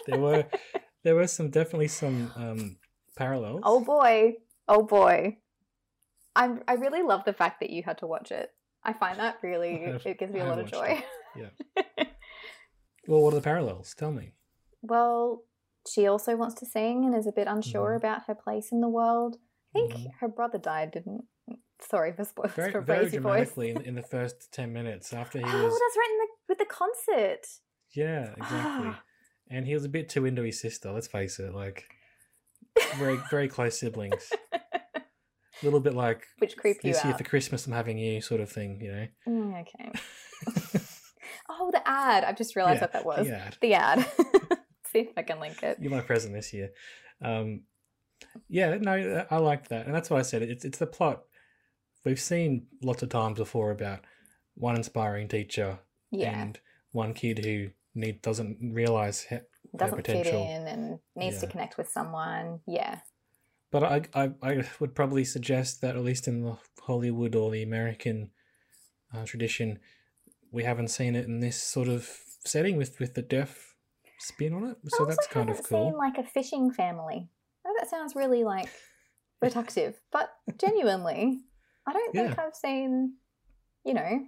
there 0.06 0.18
were 0.20 0.44
there 1.02 1.14
were 1.14 1.26
some 1.26 1.50
definitely 1.50 1.88
some 1.88 2.30
um, 2.36 2.76
parallels. 3.16 3.62
oh 3.64 3.80
boy. 3.84 4.34
Oh 4.68 4.82
boy. 4.82 5.38
I'm, 6.36 6.62
I 6.68 6.74
really 6.74 7.02
love 7.02 7.24
the 7.24 7.32
fact 7.32 7.60
that 7.60 7.70
you 7.70 7.82
had 7.82 7.98
to 7.98 8.06
watch 8.06 8.30
it. 8.30 8.50
I 8.84 8.92
find 8.92 9.18
that 9.18 9.38
really, 9.42 9.78
have- 9.80 10.06
it 10.06 10.18
gives 10.18 10.32
me 10.32 10.40
I 10.40 10.44
a 10.44 10.48
lot 10.48 10.58
of 10.60 10.70
joy. 10.70 11.02
Well, 13.06 13.22
what 13.22 13.32
are 13.32 13.36
the 13.36 13.42
parallels? 13.42 13.94
Tell 13.94 14.12
me. 14.12 14.32
Well, 14.82 15.44
she 15.88 16.06
also 16.06 16.36
wants 16.36 16.56
to 16.56 16.66
sing 16.66 17.06
and 17.06 17.14
is 17.16 17.26
a 17.26 17.32
bit 17.32 17.46
unsure 17.48 17.92
Mhm. 17.94 17.96
about 17.96 18.24
her 18.26 18.34
place 18.34 18.70
in 18.70 18.82
the 18.82 18.88
world. 18.88 19.38
I 19.74 19.78
think 19.78 19.92
Mhm. 19.94 20.10
her 20.20 20.28
brother 20.28 20.58
died, 20.58 20.90
didn't? 20.90 21.24
Sorry 21.80 22.12
for 22.12 22.24
spoilers 22.24 22.52
Very, 22.54 22.72
for 22.72 22.80
very 22.80 23.04
Voice. 23.04 23.12
dramatically 23.12 23.70
in, 23.70 23.80
in 23.82 23.94
the 23.94 24.02
first 24.02 24.52
ten 24.52 24.72
minutes 24.72 25.12
after 25.12 25.38
he 25.38 25.44
oh, 25.44 25.48
was. 25.64 25.72
that's 25.72 25.96
right 25.96 26.08
in 26.10 26.18
the, 26.18 26.26
with 26.48 26.58
the 26.58 26.64
concert. 26.66 27.46
Yeah, 27.94 28.32
exactly. 28.36 28.92
and 29.50 29.66
he 29.66 29.74
was 29.74 29.84
a 29.84 29.88
bit 29.88 30.08
too 30.08 30.24
into 30.26 30.42
his 30.42 30.60
sister. 30.60 30.90
Let's 30.92 31.06
face 31.06 31.38
it, 31.38 31.54
like 31.54 31.84
very 32.96 33.18
very 33.30 33.48
close 33.48 33.78
siblings. 33.78 34.30
A 34.52 34.60
little 35.62 35.80
bit 35.80 35.94
like 35.94 36.26
Which 36.38 36.56
creep 36.56 36.78
you 36.82 36.92
this 36.92 37.04
year 37.04 37.12
out. 37.12 37.18
for 37.18 37.24
Christmas 37.24 37.66
I'm 37.66 37.72
having 37.72 37.98
you 37.98 38.20
sort 38.20 38.40
of 38.40 38.50
thing, 38.50 38.80
you 38.80 38.92
know. 38.92 39.06
Mm, 39.28 39.60
okay. 39.62 39.92
Oh, 41.48 41.70
the 41.72 41.86
ad! 41.88 42.24
I've 42.24 42.36
just 42.36 42.56
realised 42.56 42.76
Yeah, 42.76 42.82
what 42.82 42.92
that 42.92 43.06
was. 43.06 43.26
the 43.26 43.34
ad. 43.34 43.56
The 43.60 43.74
ad. 43.74 44.06
See 44.92 45.00
if 45.00 45.08
I 45.16 45.22
can 45.22 45.40
link 45.40 45.62
it. 45.62 45.78
You're 45.80 45.90
my 45.90 46.00
present 46.00 46.34
this 46.34 46.52
year. 46.52 46.70
Um, 47.22 47.62
yeah, 48.48 48.76
no, 48.80 49.26
I 49.30 49.36
like 49.38 49.68
that, 49.68 49.86
and 49.86 49.94
that's 49.94 50.10
why 50.10 50.18
I 50.18 50.22
said 50.22 50.42
it. 50.42 50.50
It's 50.50 50.64
it's 50.64 50.78
the 50.78 50.86
plot. 50.86 51.22
We've 52.08 52.18
seen 52.18 52.66
lots 52.82 53.02
of 53.02 53.10
times 53.10 53.36
before 53.38 53.70
about 53.70 54.00
one 54.54 54.76
inspiring 54.76 55.28
teacher 55.28 55.78
Yeah, 56.10 56.40
and 56.40 56.58
one 56.92 57.12
kid 57.12 57.44
who 57.44 57.68
need 57.94 58.22
doesn't 58.22 58.72
realize 58.74 59.26
ha- 59.28 59.40
doesn't 59.76 59.96
fit 59.98 60.04
potential. 60.06 60.40
in 60.42 60.66
and 60.66 60.98
needs 61.14 61.40
to 61.40 61.46
connect 61.46 61.76
with 61.76 61.90
someone. 61.90 62.60
Yeah, 62.66 63.00
But 63.70 63.82
I, 63.84 64.02
I 64.14 64.30
I 64.42 64.64
would 64.80 64.94
probably 64.94 65.24
suggest 65.24 65.82
that 65.82 65.96
at 65.96 66.02
least 66.02 66.26
in 66.26 66.44
the 66.44 66.56
Hollywood 66.80 67.34
or 67.34 67.50
the 67.50 67.62
American 67.62 68.30
uh, 69.12 69.26
tradition, 69.26 69.78
we 70.50 70.64
haven't 70.64 70.88
seen 70.88 71.14
it 71.14 71.26
in 71.26 71.40
this 71.40 71.62
sort 71.62 71.88
of 71.88 72.08
setting 72.46 72.78
with 72.78 72.98
with 73.00 73.12
the 73.12 73.22
deaf 73.22 73.74
spin 74.18 74.54
on 74.54 74.64
it. 74.64 74.78
So 74.96 75.04
that's 75.04 75.26
kind 75.26 75.50
of 75.50 75.62
cool. 75.62 75.90
Seen 75.90 75.98
like 75.98 76.16
a 76.16 76.24
fishing 76.24 76.72
family. 76.72 77.28
Oh, 77.66 77.74
that 77.78 77.90
sounds 77.90 78.16
really 78.16 78.44
like 78.44 78.70
reductive, 79.44 79.96
but 80.10 80.30
genuinely, 80.56 81.40
I 81.88 81.92
don't 81.92 82.12
think 82.12 82.36
Yeah. 82.36 82.44
I've 82.44 82.54
seen. 82.54 83.14
You 83.84 83.94
know, 83.94 84.26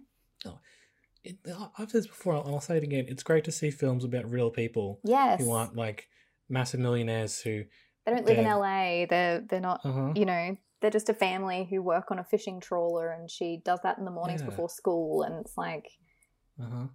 it, 1.23 1.37
I've 1.79 1.91
said 1.91 1.99
this 2.03 2.07
before, 2.07 2.35
and 2.37 2.47
I'll 2.55 2.61
say 2.61 2.79
it 2.79 2.83
again. 2.83 3.05
It's 3.09 3.23
great 3.23 3.45
to 3.45 3.53
see 3.53 3.71
films 3.71 4.05
about 4.05 4.31
real 4.31 4.51
people 4.51 5.01
Yes. 5.05 5.41
who 5.41 5.53
aren't 5.53 5.77
like 5.77 6.09
massive 6.49 6.81
millionaires 6.81 7.41
who. 7.41 7.65
They 8.07 8.13
don't 8.13 8.25
live 8.25 8.39
in 8.39 8.47
LA. 8.47 9.05
They're 9.07 9.41
they're 9.41 9.61
not. 9.61 9.81
Uh-huh. 9.85 10.13
You 10.17 10.25
know, 10.25 10.57
they're 10.81 10.91
just 10.91 11.11
a 11.11 11.15
family 11.15 11.67
who 11.69 11.83
work 11.83 12.11
on 12.11 12.19
a 12.19 12.25
fishing 12.25 12.59
trawler, 12.61 13.11
and 13.11 13.31
she 13.31 13.61
does 13.65 13.81
that 13.83 13.99
in 13.99 14.07
the 14.07 14.11
mornings 14.11 14.41
Yeah. 14.41 14.47
before 14.49 14.71
school. 14.71 15.23
And 15.23 15.35
it's 15.45 15.59
like, 15.59 15.87
Uh-huh. 16.59 16.87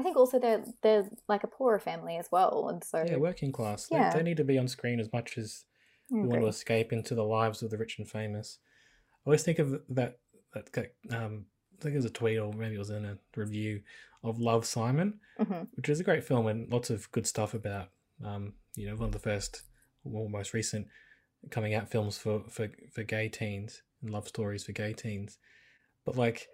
I 0.00 0.02
think 0.02 0.16
also 0.16 0.40
they're 0.40 0.64
they're 0.82 1.08
like 1.28 1.44
a 1.44 1.48
poorer 1.48 1.78
family 1.78 2.16
as 2.16 2.28
well, 2.32 2.68
and 2.68 2.82
so 2.82 3.04
Yeah, 3.06 3.16
working 3.16 3.52
class. 3.52 3.86
They- 3.86 3.96
Yeah. 3.96 4.12
They, 4.12 4.22
need 4.24 4.36
to 4.38 4.44
be 4.44 4.58
on 4.58 4.66
screen 4.66 4.98
as 4.98 5.12
much 5.12 5.38
as 5.38 5.64
we 6.10 6.20
want 6.26 6.40
to 6.40 6.46
escape 6.48 6.92
into 6.92 7.14
the 7.14 7.24
lives 7.24 7.62
of 7.62 7.70
the 7.70 7.78
rich 7.78 7.98
and 7.98 8.08
famous. 8.08 8.58
Always 9.28 9.42
think 9.42 9.58
of 9.58 9.82
that 9.90 10.20
that 10.54 10.74
um, 11.10 11.44
I 11.78 11.82
think 11.82 11.92
it 11.92 11.98
was 11.98 12.06
a 12.06 12.10
tweet 12.10 12.38
or 12.38 12.50
maybe 12.54 12.76
it 12.76 12.78
was 12.78 12.88
in 12.88 13.04
a 13.04 13.18
review 13.36 13.82
of 14.24 14.40
Love 14.40 14.64
Simon, 14.64 15.20
Mhm. 15.38 15.68
which 15.74 15.90
is 15.90 16.00
a 16.00 16.04
great 16.04 16.24
film 16.24 16.46
and 16.46 16.72
lots 16.72 16.88
of 16.88 17.12
good 17.12 17.26
stuff 17.26 17.52
about 17.52 17.90
um, 18.24 18.54
you 18.74 18.88
know, 18.88 18.96
one 18.96 19.08
of 19.08 19.12
the 19.12 19.18
first 19.18 19.64
or 20.02 20.30
most 20.30 20.54
recent 20.54 20.86
coming 21.50 21.74
out 21.74 21.90
films 21.90 22.16
for, 22.16 22.42
for, 22.48 22.70
for 22.90 23.02
gay 23.02 23.28
teens 23.28 23.82
and 24.00 24.08
love 24.08 24.26
stories 24.26 24.64
for 24.64 24.72
gay 24.72 24.94
teens. 24.94 25.36
But 26.06 26.16
like 26.16 26.48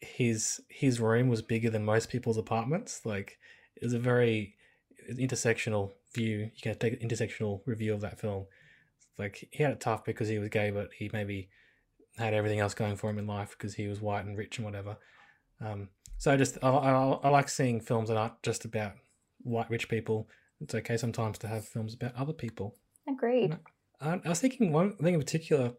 his 0.00 0.60
his 0.68 1.00
room 1.00 1.28
was 1.28 1.40
bigger 1.40 1.70
than 1.70 1.86
most 1.86 2.10
people's 2.10 2.36
apartments. 2.36 3.06
Like 3.06 3.38
it 3.76 3.82
was 3.82 3.94
a 3.94 3.98
very 3.98 4.56
intersectional 5.10 5.92
view. 6.14 6.50
You 6.54 6.60
can 6.62 6.78
take 6.78 7.02
an 7.02 7.08
intersectional 7.08 7.62
review 7.64 7.94
of 7.94 8.02
that 8.02 8.20
film. 8.20 8.44
Like 9.18 9.48
he 9.50 9.62
had 9.62 9.72
it 9.72 9.80
tough 9.80 10.04
because 10.04 10.28
he 10.28 10.38
was 10.38 10.50
gay, 10.50 10.70
but 10.70 10.90
he 10.98 11.08
maybe 11.10 11.48
had 12.16 12.34
everything 12.34 12.60
else 12.60 12.74
going 12.74 12.96
for 12.96 13.10
him 13.10 13.18
in 13.18 13.26
life 13.26 13.50
because 13.58 13.74
he 13.74 13.88
was 13.88 14.00
white 14.00 14.24
and 14.24 14.36
rich 14.38 14.58
and 14.58 14.64
whatever. 14.64 14.96
Um, 15.60 15.88
so 16.18 16.32
I 16.32 16.36
just 16.36 16.58
I, 16.62 16.68
I, 16.68 16.92
I 17.24 17.28
like 17.28 17.48
seeing 17.48 17.80
films 17.80 18.08
that 18.08 18.16
aren't 18.16 18.42
just 18.42 18.64
about 18.64 18.92
white 19.42 19.70
rich 19.70 19.88
people. 19.88 20.28
It's 20.60 20.74
okay 20.74 20.96
sometimes 20.96 21.38
to 21.38 21.48
have 21.48 21.66
films 21.66 21.94
about 21.94 22.14
other 22.14 22.32
people. 22.32 22.76
Agreed. 23.08 23.58
Uh, 24.00 24.18
I 24.24 24.28
was 24.28 24.40
thinking 24.40 24.72
one 24.72 24.96
thing 24.96 25.14
in 25.14 25.20
particular 25.20 25.72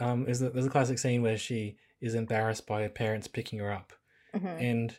um, 0.00 0.26
is 0.28 0.40
that 0.40 0.52
there's 0.54 0.66
a 0.66 0.70
classic 0.70 0.98
scene 0.98 1.22
where 1.22 1.36
she 1.38 1.76
is 2.00 2.14
embarrassed 2.14 2.66
by 2.66 2.82
her 2.82 2.88
parents 2.88 3.28
picking 3.28 3.58
her 3.60 3.70
up, 3.72 3.92
Mhm. 4.34 4.60
and 4.60 4.98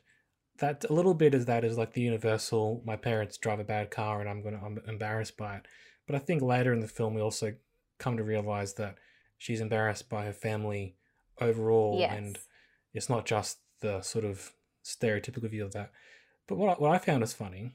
that 0.59 0.85
a 0.89 0.93
little 0.93 1.13
bit 1.13 1.33
is 1.33 1.45
that 1.45 1.63
is 1.65 1.77
like 1.77 1.93
the 1.93 2.01
universal. 2.01 2.81
My 2.85 2.95
parents 2.95 3.37
drive 3.37 3.59
a 3.59 3.63
bad 3.63 3.91
car, 3.91 4.21
and 4.21 4.29
I'm 4.29 4.41
gonna 4.43 4.61
I'm 4.63 4.79
embarrassed 4.87 5.35
by 5.37 5.57
it. 5.57 5.65
But 6.07 6.15
I 6.15 6.19
think 6.19 6.41
later 6.41 6.73
in 6.73 6.79
the 6.79 6.87
film 6.87 7.13
we 7.13 7.21
also 7.21 7.53
come 7.97 8.17
to 8.17 8.23
realize 8.23 8.73
that 8.75 8.95
she's 9.37 9.61
embarrassed 9.61 10.09
by 10.09 10.25
her 10.25 10.33
family 10.33 10.95
overall, 11.41 11.97
Yes. 11.99 12.13
and 12.15 12.39
it's 12.93 13.09
not 13.09 13.25
just 13.25 13.59
the 13.81 14.01
sort 14.01 14.25
of 14.25 14.53
stereotypical 14.83 15.49
view 15.49 15.65
of 15.65 15.73
that. 15.73 15.91
But 16.47 16.57
what 16.57 16.69
I, 16.77 16.81
what 16.81 16.91
I 16.91 16.97
found 16.97 17.21
was 17.21 17.33
funny 17.33 17.73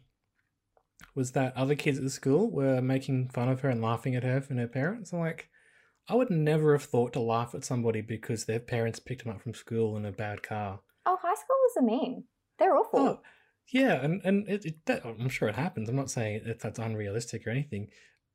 was 1.14 1.32
that 1.32 1.56
other 1.56 1.74
kids 1.74 1.98
at 1.98 2.04
the 2.04 2.10
school 2.10 2.50
were 2.50 2.80
making 2.80 3.28
fun 3.28 3.48
of 3.48 3.60
her 3.60 3.68
and 3.68 3.80
laughing 3.82 4.14
at 4.14 4.22
her 4.24 4.42
and 4.48 4.58
her 4.58 4.66
parents. 4.68 5.12
I'm 5.12 5.20
like, 5.20 5.48
I 6.08 6.14
would 6.14 6.30
never 6.30 6.72
have 6.72 6.84
thought 6.84 7.12
to 7.14 7.20
laugh 7.20 7.54
at 7.54 7.64
somebody 7.64 8.00
because 8.00 8.44
their 8.44 8.60
parents 8.60 8.98
picked 8.98 9.24
them 9.24 9.32
up 9.34 9.42
from 9.42 9.54
school 9.54 9.96
in 9.96 10.04
a 10.06 10.12
bad 10.12 10.42
car. 10.42 10.80
Oh, 11.06 11.18
high 11.20 11.34
schoolers 11.34 11.82
are 11.82 11.84
mean. 11.84 12.24
They're 12.58 12.76
awful. 12.76 12.98
Oh, 13.00 13.20
yeah, 13.72 14.02
and 14.02 14.20
and 14.24 14.48
it, 14.48 14.64
it, 14.64 14.86
that, 14.86 15.04
I'm 15.04 15.28
sure 15.28 15.48
it 15.48 15.54
happens. 15.54 15.88
I'm 15.88 15.96
not 15.96 16.10
saying 16.10 16.42
that 16.46 16.60
that's 16.60 16.78
unrealistic 16.78 17.46
or 17.46 17.50
anything, 17.50 17.88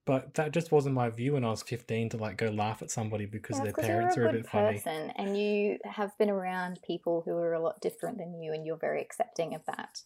but 0.05 0.33
that 0.36 0.51
just 0.51 0.72
wasn't 0.72 0.95
my 0.95 1.10
view 1.10 1.33
when 1.33 1.43
I 1.45 1.50
was 1.50 1.63
15 1.63 2.10
to 2.10 2.17
like 2.17 2.38
go 2.38 2.48
laugh 2.50 2.81
at 2.81 2.91
somebody 2.91 3.25
because 3.25 3.57
Yeah, 3.57 3.63
their 3.65 3.74
parents 3.74 4.17
are 4.17 4.25
a 4.25 4.29
a 4.29 4.33
bit 4.33 4.45
funny. 4.48 4.74
person 4.74 5.12
and 5.15 5.38
you 5.39 5.77
have 5.86 6.17
been 6.17 6.29
around 6.29 6.79
people 6.86 7.22
who 7.25 7.31
are 7.38 7.53
a 7.53 7.60
lot 7.60 7.79
different 7.81 8.17
than 8.17 8.33
you 8.41 8.51
and 8.53 8.65
you're 8.65 8.77
very 8.77 9.01
accepting 9.01 9.55
of 9.55 9.62
that. 9.65 10.01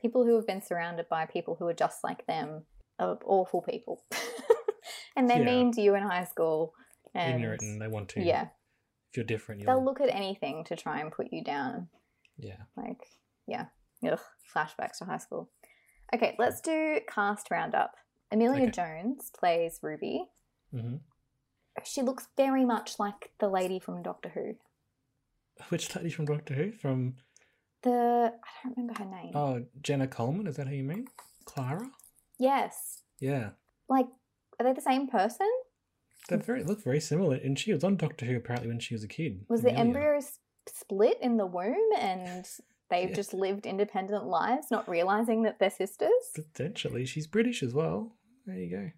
People 0.00 0.24
who 0.24 0.36
have 0.36 0.46
been 0.46 0.62
surrounded 0.62 1.08
by 1.08 1.26
people 1.26 1.56
who 1.58 1.66
are 1.66 1.74
just 1.74 2.04
like 2.04 2.26
them 2.26 2.62
are 2.98 3.18
awful 3.24 3.60
people. 3.62 4.04
and 5.16 5.28
they're 5.28 5.38
Yeah. 5.40 5.44
mean 5.44 5.72
to 5.72 5.80
you 5.80 5.94
in 5.94 6.02
high 6.02 6.24
school. 6.24 6.74
And 7.14 7.34
Ignorant 7.36 7.62
and 7.62 7.80
they 7.82 7.88
want 7.88 8.08
to. 8.10 8.22
yeah, 8.22 8.48
If 9.10 9.16
you're 9.16 9.24
different, 9.24 9.60
you'll. 9.62 9.66
they'll 9.74 9.84
look 9.84 10.00
at 10.00 10.14
anything 10.14 10.64
to 10.64 10.76
try 10.76 11.00
and 11.00 11.10
put 11.10 11.32
you 11.32 11.42
down. 11.42 11.88
yeah. 12.38 12.62
Like, 12.76 13.00
yeah. 13.46 13.66
Ugh, 14.08 14.20
flashbacks 14.54 14.98
to 14.98 15.04
high 15.04 15.18
school. 15.18 15.50
Okay, 16.14 16.34
let's 16.38 16.60
do 16.60 17.00
cast 17.12 17.50
roundup. 17.50 17.94
Emilia 18.30 18.62
Okay. 18.64 18.70
Jones 18.70 19.30
plays 19.38 19.78
Ruby. 19.82 20.24
hmm 20.72 20.96
She 21.84 22.02
looks 22.02 22.28
very 22.36 22.64
much 22.64 22.98
like 22.98 23.32
the 23.38 23.48
lady 23.48 23.78
from 23.78 24.02
Doctor 24.02 24.28
Who. 24.30 24.54
Which 25.68 25.94
lady 25.96 26.10
from 26.10 26.26
Doctor 26.26 26.54
Who? 26.54 26.72
From 26.72 27.14
The 27.82 28.32
I 28.34 28.64
don't 28.64 28.76
remember 28.76 28.94
her 29.02 29.10
name. 29.10 29.32
oh 29.34 29.64
Jenna 29.82 30.06
Coleman? 30.06 30.46
Is 30.46 30.56
that 30.56 30.68
who 30.68 30.74
you 30.74 30.84
mean? 30.84 31.06
Clara? 31.44 31.90
Yes. 32.38 33.02
Yeah. 33.18 33.50
Like, 33.88 34.06
are 34.58 34.64
they 34.64 34.72
the 34.72 34.80
same 34.80 35.08
person? 35.08 35.48
They 36.28 36.36
very 36.36 36.62
look 36.62 36.82
very 36.84 37.00
similar, 37.00 37.36
and 37.36 37.58
she 37.58 37.72
was 37.72 37.82
on 37.82 37.96
Doctor 37.96 38.24
Who 38.26 38.36
apparently 38.36 38.68
when 38.68 38.78
she 38.78 38.94
was 38.94 39.02
a 39.02 39.08
kid. 39.08 39.44
Was 39.48 39.62
the 39.62 39.74
embryo 39.76 40.20
split 40.68 41.18
in 41.20 41.36
the 41.38 41.46
womb 41.46 41.90
and 41.98 42.46
they've 42.90 43.08
Yeah. 43.10 43.14
just 43.16 43.34
lived 43.34 43.66
independent 43.66 44.26
lives, 44.26 44.70
not 44.70 44.88
realizing 44.88 45.42
that 45.42 45.58
they're 45.58 45.70
sisters? 45.70 46.10
Potentially, 46.34 47.04
she's 47.04 47.26
British 47.26 47.62
as 47.62 47.74
well. 47.74 48.12
There 48.46 48.56
you 48.56 48.70
go. 48.70 48.90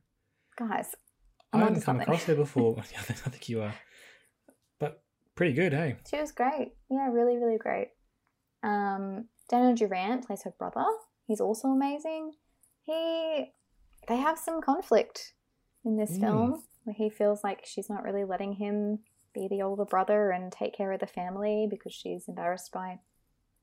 Guys, 0.68 0.94
I 1.52 1.58
I'm 1.58 1.62
hadn't 1.64 1.82
come 1.82 2.00
across 2.00 2.24
her 2.24 2.34
before. 2.44 2.76
I 2.80 2.82
think 3.02 3.48
you 3.48 3.62
are, 3.62 3.74
but 4.78 5.02
pretty 5.34 5.52
good, 5.54 5.72
hey. 5.72 5.96
she 6.08 6.18
was 6.20 6.32
great. 6.32 6.72
Yeah, 6.90 7.08
really, 7.10 7.36
really 7.36 7.58
great. 7.58 7.88
Um, 8.62 9.26
Daniel 9.48 9.74
Durant 9.74 10.26
plays 10.26 10.42
her 10.44 10.52
brother. 10.58 10.84
He's 11.26 11.40
also 11.40 11.68
amazing. 11.68 12.32
He, 12.82 13.52
they 14.08 14.16
have 14.16 14.38
some 14.38 14.60
conflict 14.60 15.34
in 15.84 15.96
this 15.96 16.12
Mm. 16.18 16.20
film 16.20 16.62
where 16.84 16.94
he 16.94 17.08
feels 17.10 17.42
like 17.44 17.64
she's 17.64 17.88
not 17.88 18.02
really 18.02 18.24
letting 18.24 18.54
him 18.54 19.00
be 19.34 19.48
the 19.48 19.62
older 19.62 19.84
brother 19.84 20.30
and 20.30 20.52
take 20.52 20.74
care 20.76 20.92
of 20.92 21.00
the 21.00 21.06
family 21.06 21.66
because 21.70 21.92
she's 21.94 22.28
embarrassed 22.28 22.70
by 22.72 22.98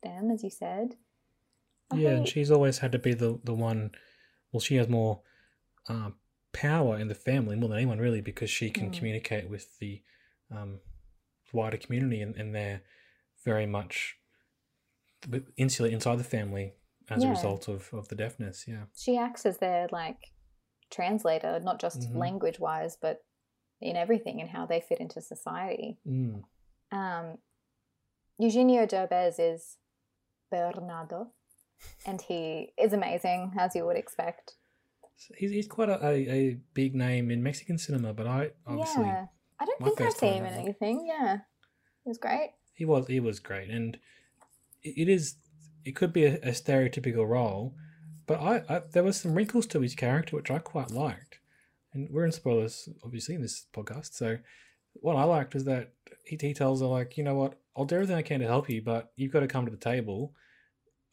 them, 0.03 0.31
as 0.31 0.43
you 0.43 0.50
said. 0.50 0.95
I 1.91 1.98
Yeah, 1.98 2.09
and 2.12 2.27
she's 2.27 2.50
always 2.51 2.79
had 2.79 2.91
to 2.93 3.00
be 3.00 3.13
the 3.13 3.39
the 3.43 3.53
one. 3.53 3.91
Well, 4.51 4.59
she 4.62 4.75
has 4.77 4.88
more 4.88 5.21
uh, 5.89 6.12
power 6.53 6.98
in 6.98 7.08
the 7.08 7.15
family 7.15 7.55
more 7.55 7.69
than 7.69 7.77
anyone 7.79 8.00
really 8.00 8.22
because 8.22 8.50
she 8.50 8.69
can 8.69 8.89
Mm. 8.89 8.98
communicate 8.98 9.50
with 9.50 9.77
the 9.79 10.01
um, 10.51 10.79
wider 11.53 11.77
community, 11.77 12.22
and, 12.22 12.36
and 12.36 12.53
they're 12.55 12.81
very 13.46 13.65
much 13.65 14.15
insular 15.58 15.89
inside 15.89 16.17
the 16.17 16.24
family 16.24 16.74
as 17.10 17.24
a 17.24 17.29
result 17.29 17.67
of, 17.67 17.89
of 17.93 18.08
the 18.08 18.15
deafness. 18.15 18.65
Yeah. 18.67 18.84
she 18.96 19.17
acts 19.17 19.46
as 19.46 19.58
their 19.58 19.88
like 19.91 20.17
translator, 20.91 21.60
not 21.60 21.79
just 21.79 22.00
Mhm. 22.01 22.15
language 22.15 22.60
wise, 22.60 22.96
but 23.00 23.24
in 23.81 23.96
everything 23.96 24.41
and 24.41 24.50
how 24.50 24.65
they 24.65 24.79
fit 24.81 25.00
into 25.00 25.22
society. 25.22 25.98
Mm. 26.05 26.43
Um, 26.91 27.38
Eugenio 28.38 28.86
Derbez 28.86 29.36
is 29.39 29.77
Bernardo, 30.51 31.31
and 32.05 32.22
he 32.22 32.74
is 32.77 32.93
amazing, 32.93 33.53
as 33.58 33.75
you 33.75 33.86
would 33.86 33.98
expect. 33.98 34.55
He's, 35.38 35.51
he's 35.51 35.67
quite 35.67 35.89
a, 35.89 36.03
a, 36.05 36.13
a 36.29 36.57
big 36.73 36.95
name 36.95 37.29
in 37.31 37.43
Mexican 37.43 37.77
cinema, 37.77 38.13
but 38.13 38.27
I 38.27 38.51
obviously 38.65 39.03
yeah, 39.05 39.25
I 39.59 39.65
don't 39.65 39.83
think 39.83 40.01
I've 40.01 40.13
seen 40.13 40.33
him 40.33 40.45
in 40.45 40.53
anything. 40.53 41.05
Yeah, 41.07 41.38
He 42.03 42.09
was 42.09 42.17
great. 42.17 42.51
he 42.73 42.85
was 42.85 43.07
he 43.07 43.19
was 43.19 43.39
great, 43.39 43.69
and 43.69 43.97
it 44.83 44.93
it 44.97 45.09
is 45.09 45.35
it 45.85 45.95
could 45.95 46.13
be 46.13 46.25
a, 46.25 46.35
a 46.35 46.51
stereotypical 46.51 47.27
role, 47.27 47.75
but 48.27 48.39
I, 48.39 48.63
I 48.69 48.81
there 48.91 49.03
was 49.03 49.17
some 49.19 49.33
wrinkles 49.35 49.65
to 49.67 49.81
his 49.81 49.95
character 49.95 50.35
which 50.35 50.51
I 50.51 50.59
quite 50.59 50.91
liked, 50.91 51.39
and 51.93 52.09
we're 52.09 52.25
in 52.25 52.31
spoilers 52.31 52.88
obviously 53.03 53.35
in 53.35 53.41
this 53.41 53.65
podcast. 53.73 54.13
So 54.13 54.38
what 54.93 55.15
I 55.15 55.23
liked 55.23 55.55
is 55.55 55.65
that 55.65 55.93
he, 56.25 56.38
he 56.39 56.53
tells 56.53 56.81
her 56.81 56.88
like, 56.88 57.17
you 57.17 57.23
know 57.23 57.35
what, 57.35 57.59
I'll 57.75 57.85
do 57.85 57.95
everything 57.95 58.15
I 58.15 58.21
can 58.21 58.39
to 58.39 58.47
help 58.47 58.69
you, 58.69 58.81
but 58.81 59.11
you've 59.15 59.31
got 59.33 59.41
to 59.41 59.47
come 59.47 59.65
to 59.65 59.71
the 59.71 59.77
table. 59.77 60.33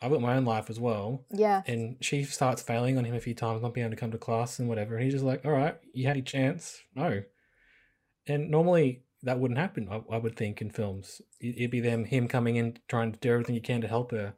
I've 0.02 0.10
got 0.12 0.20
my 0.20 0.36
own 0.36 0.44
life 0.44 0.68
as 0.68 0.78
well, 0.78 1.24
Yeah, 1.32 1.62
and 1.66 1.96
she 2.02 2.22
starts 2.24 2.60
failing 2.62 2.98
on 2.98 3.04
him 3.04 3.14
a 3.14 3.20
few 3.20 3.34
times, 3.34 3.62
not 3.62 3.72
being 3.74 3.86
able 3.86 3.96
to 3.96 4.00
come 4.00 4.10
to 4.12 4.18
class 4.18 4.58
and 4.58 4.68
whatever. 4.68 4.94
And 4.96 5.04
he's 5.04 5.14
just 5.14 5.24
like, 5.24 5.44
all 5.46 5.52
right, 5.52 5.76
you 5.94 6.06
had 6.06 6.16
your 6.16 6.24
chance. 6.24 6.82
No. 6.94 7.22
And 8.26 8.50
normally 8.50 9.04
that 9.22 9.38
wouldn't 9.38 9.58
happen, 9.58 9.88
I, 9.90 10.02
I 10.14 10.18
would 10.18 10.36
think, 10.36 10.60
in 10.60 10.70
films. 10.70 11.22
It- 11.40 11.56
It'd 11.56 11.70
be 11.70 11.80
them, 11.80 12.04
him 12.04 12.28
coming 12.28 12.56
in, 12.56 12.78
trying 12.88 13.12
to 13.12 13.18
do 13.18 13.32
everything 13.32 13.54
he 13.54 13.60
can 13.60 13.80
to 13.80 13.88
help 13.88 14.10
her. 14.10 14.34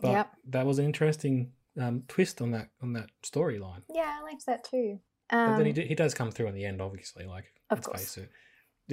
But 0.00 0.10
Yep. 0.12 0.30
that 0.50 0.66
was 0.66 0.78
an 0.78 0.84
interesting 0.84 1.52
um, 1.80 2.02
twist 2.08 2.40
on 2.42 2.50
that 2.52 2.68
on 2.82 2.92
that 2.94 3.10
storyline. 3.22 3.82
yeah, 3.94 4.16
I 4.18 4.22
liked 4.22 4.44
that 4.46 4.64
too. 4.64 5.00
But 5.30 5.36
Um, 5.38 5.56
then 5.56 5.66
he, 5.66 5.72
d- 5.72 5.86
he 5.86 5.94
does 5.94 6.14
come 6.14 6.30
through 6.30 6.46
in 6.48 6.54
the 6.54 6.64
end, 6.66 6.80
obviously. 6.82 7.24
Like, 7.26 7.46
Of 7.70 7.78
let's 7.78 7.86
course. 7.86 8.00
face 8.14 8.18
it. 8.18 8.30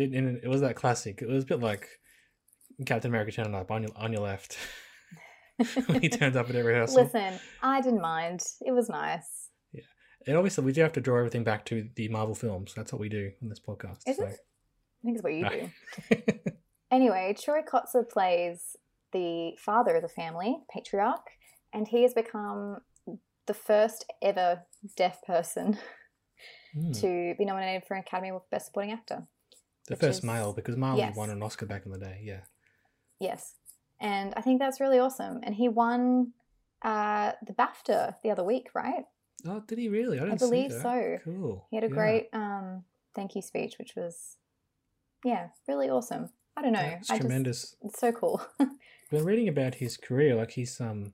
It, 0.02 0.14
and 0.14 0.38
it 0.44 0.48
was 0.48 0.62
that 0.62 0.76
classic. 0.76 1.22
It 1.22 1.28
was 1.28 1.44
a 1.44 1.48
bit 1.48 1.60
like 1.60 1.88
Captain 2.86 3.12
America 3.12 3.32
turning 3.32 3.54
up 3.56 3.70
on 3.70 3.84
your, 3.84 3.92
on 3.98 4.12
your 4.14 4.22
left. 4.24 4.58
he 6.02 6.10
turns 6.10 6.36
up 6.36 6.50
at 6.50 6.56
every 6.56 6.74
rehearsal. 6.74 7.04
Listen, 7.04 7.40
I 7.62 7.82
didn't 7.82 8.02
mind. 8.02 8.44
It 8.62 8.72
was 8.72 8.90
nice. 8.90 9.50
Yeah, 9.72 9.82
and 10.28 10.38
obviously, 10.38 10.64
we 10.64 10.72
do 10.74 10.82
have 10.82 10.94
to 10.94 11.02
draw 11.02 11.18
everything 11.18 11.44
back 11.44 11.66
to 11.66 11.88
the 11.96 12.08
Marvel 12.10 12.36
films. 12.36 12.74
That's 12.76 12.92
what 12.92 13.00
we 13.00 13.10
do 13.10 13.32
on 13.42 13.50
this 13.50 13.60
podcast. 13.60 14.00
Is 14.08 14.18
so- 14.18 14.26
it? 14.26 14.38
I 14.40 15.06
think 15.06 15.18
it's 15.18 15.24
what 15.24 15.34
you 15.34 15.42
No. 15.44 15.50
do. 15.50 16.26
Anyway, 16.92 17.36
Troy 17.44 17.62
Kotsur 17.64 18.08
plays 18.08 18.76
the 19.14 19.54
father 19.58 19.96
of 19.96 20.04
the 20.04 20.08
family, 20.08 20.58
patriarch, 20.72 21.26
and 21.74 21.88
he 21.88 22.04
has 22.04 22.14
become 22.14 22.78
the 23.48 23.54
first 23.56 24.06
ever 24.22 24.64
deaf 24.96 25.22
person 25.26 25.78
Mm. 26.78 27.00
to 27.02 27.36
be 27.38 27.46
nominated 27.46 27.84
for 27.88 27.94
an 27.96 28.02
Academy 28.06 28.30
Award 28.30 28.44
for 28.44 28.50
Best 28.56 28.66
Supporting 28.68 28.92
Actor. 28.92 29.28
the 29.88 29.96
first 29.96 30.20
is- 30.20 30.24
male 30.24 30.54
because 30.54 30.76
Marlee 30.76 30.98
yes. 30.98 31.16
won 31.16 31.30
an 31.30 31.42
Oscar 31.44 31.66
back 31.66 31.86
in 31.86 31.92
the 31.92 31.98
day. 32.00 32.20
Yeah. 32.24 32.42
Yes. 33.20 33.56
And 34.04 34.34
I 34.36 34.42
think 34.42 34.60
that's 34.60 34.80
really 34.82 35.00
awesome. 35.00 35.40
And 35.44 35.56
he 35.56 35.70
won 35.70 36.34
uh, 36.84 37.32
the 37.48 37.54
BAFTA 37.54 38.16
the 38.22 38.30
other 38.30 38.44
week, 38.44 38.68
right? 38.76 39.06
Oh, 39.48 39.62
did 39.66 39.78
he 39.80 39.88
really? 39.90 40.20
I 40.20 40.26
didn't 40.26 40.40
see 40.42 40.46
believe 40.46 40.72
so. 40.74 41.18
Cool. 41.24 41.66
He 41.72 41.78
had 41.78 41.84
a 41.86 41.88
Yeah. 41.88 41.94
great 41.94 42.28
um, 42.34 42.84
thank 43.16 43.34
you 43.36 43.42
speech, 43.42 43.76
which 43.80 43.94
was, 43.96 44.38
yeah, 45.24 45.48
really 45.68 45.90
awesome. 45.90 46.30
I 46.56 46.62
don't 46.62 46.74
know. 46.74 46.80
That's 46.82 47.10
I 47.10 47.18
tremendous. 47.18 47.62
Just, 47.62 47.76
it's 47.82 48.00
so 48.00 48.12
cool. 48.12 48.46
been 49.10 49.24
reading 49.26 49.48
about 49.48 49.76
his 49.76 49.96
career. 49.98 50.36
Like 50.36 50.52
he's 50.52 50.80
um 50.82 51.14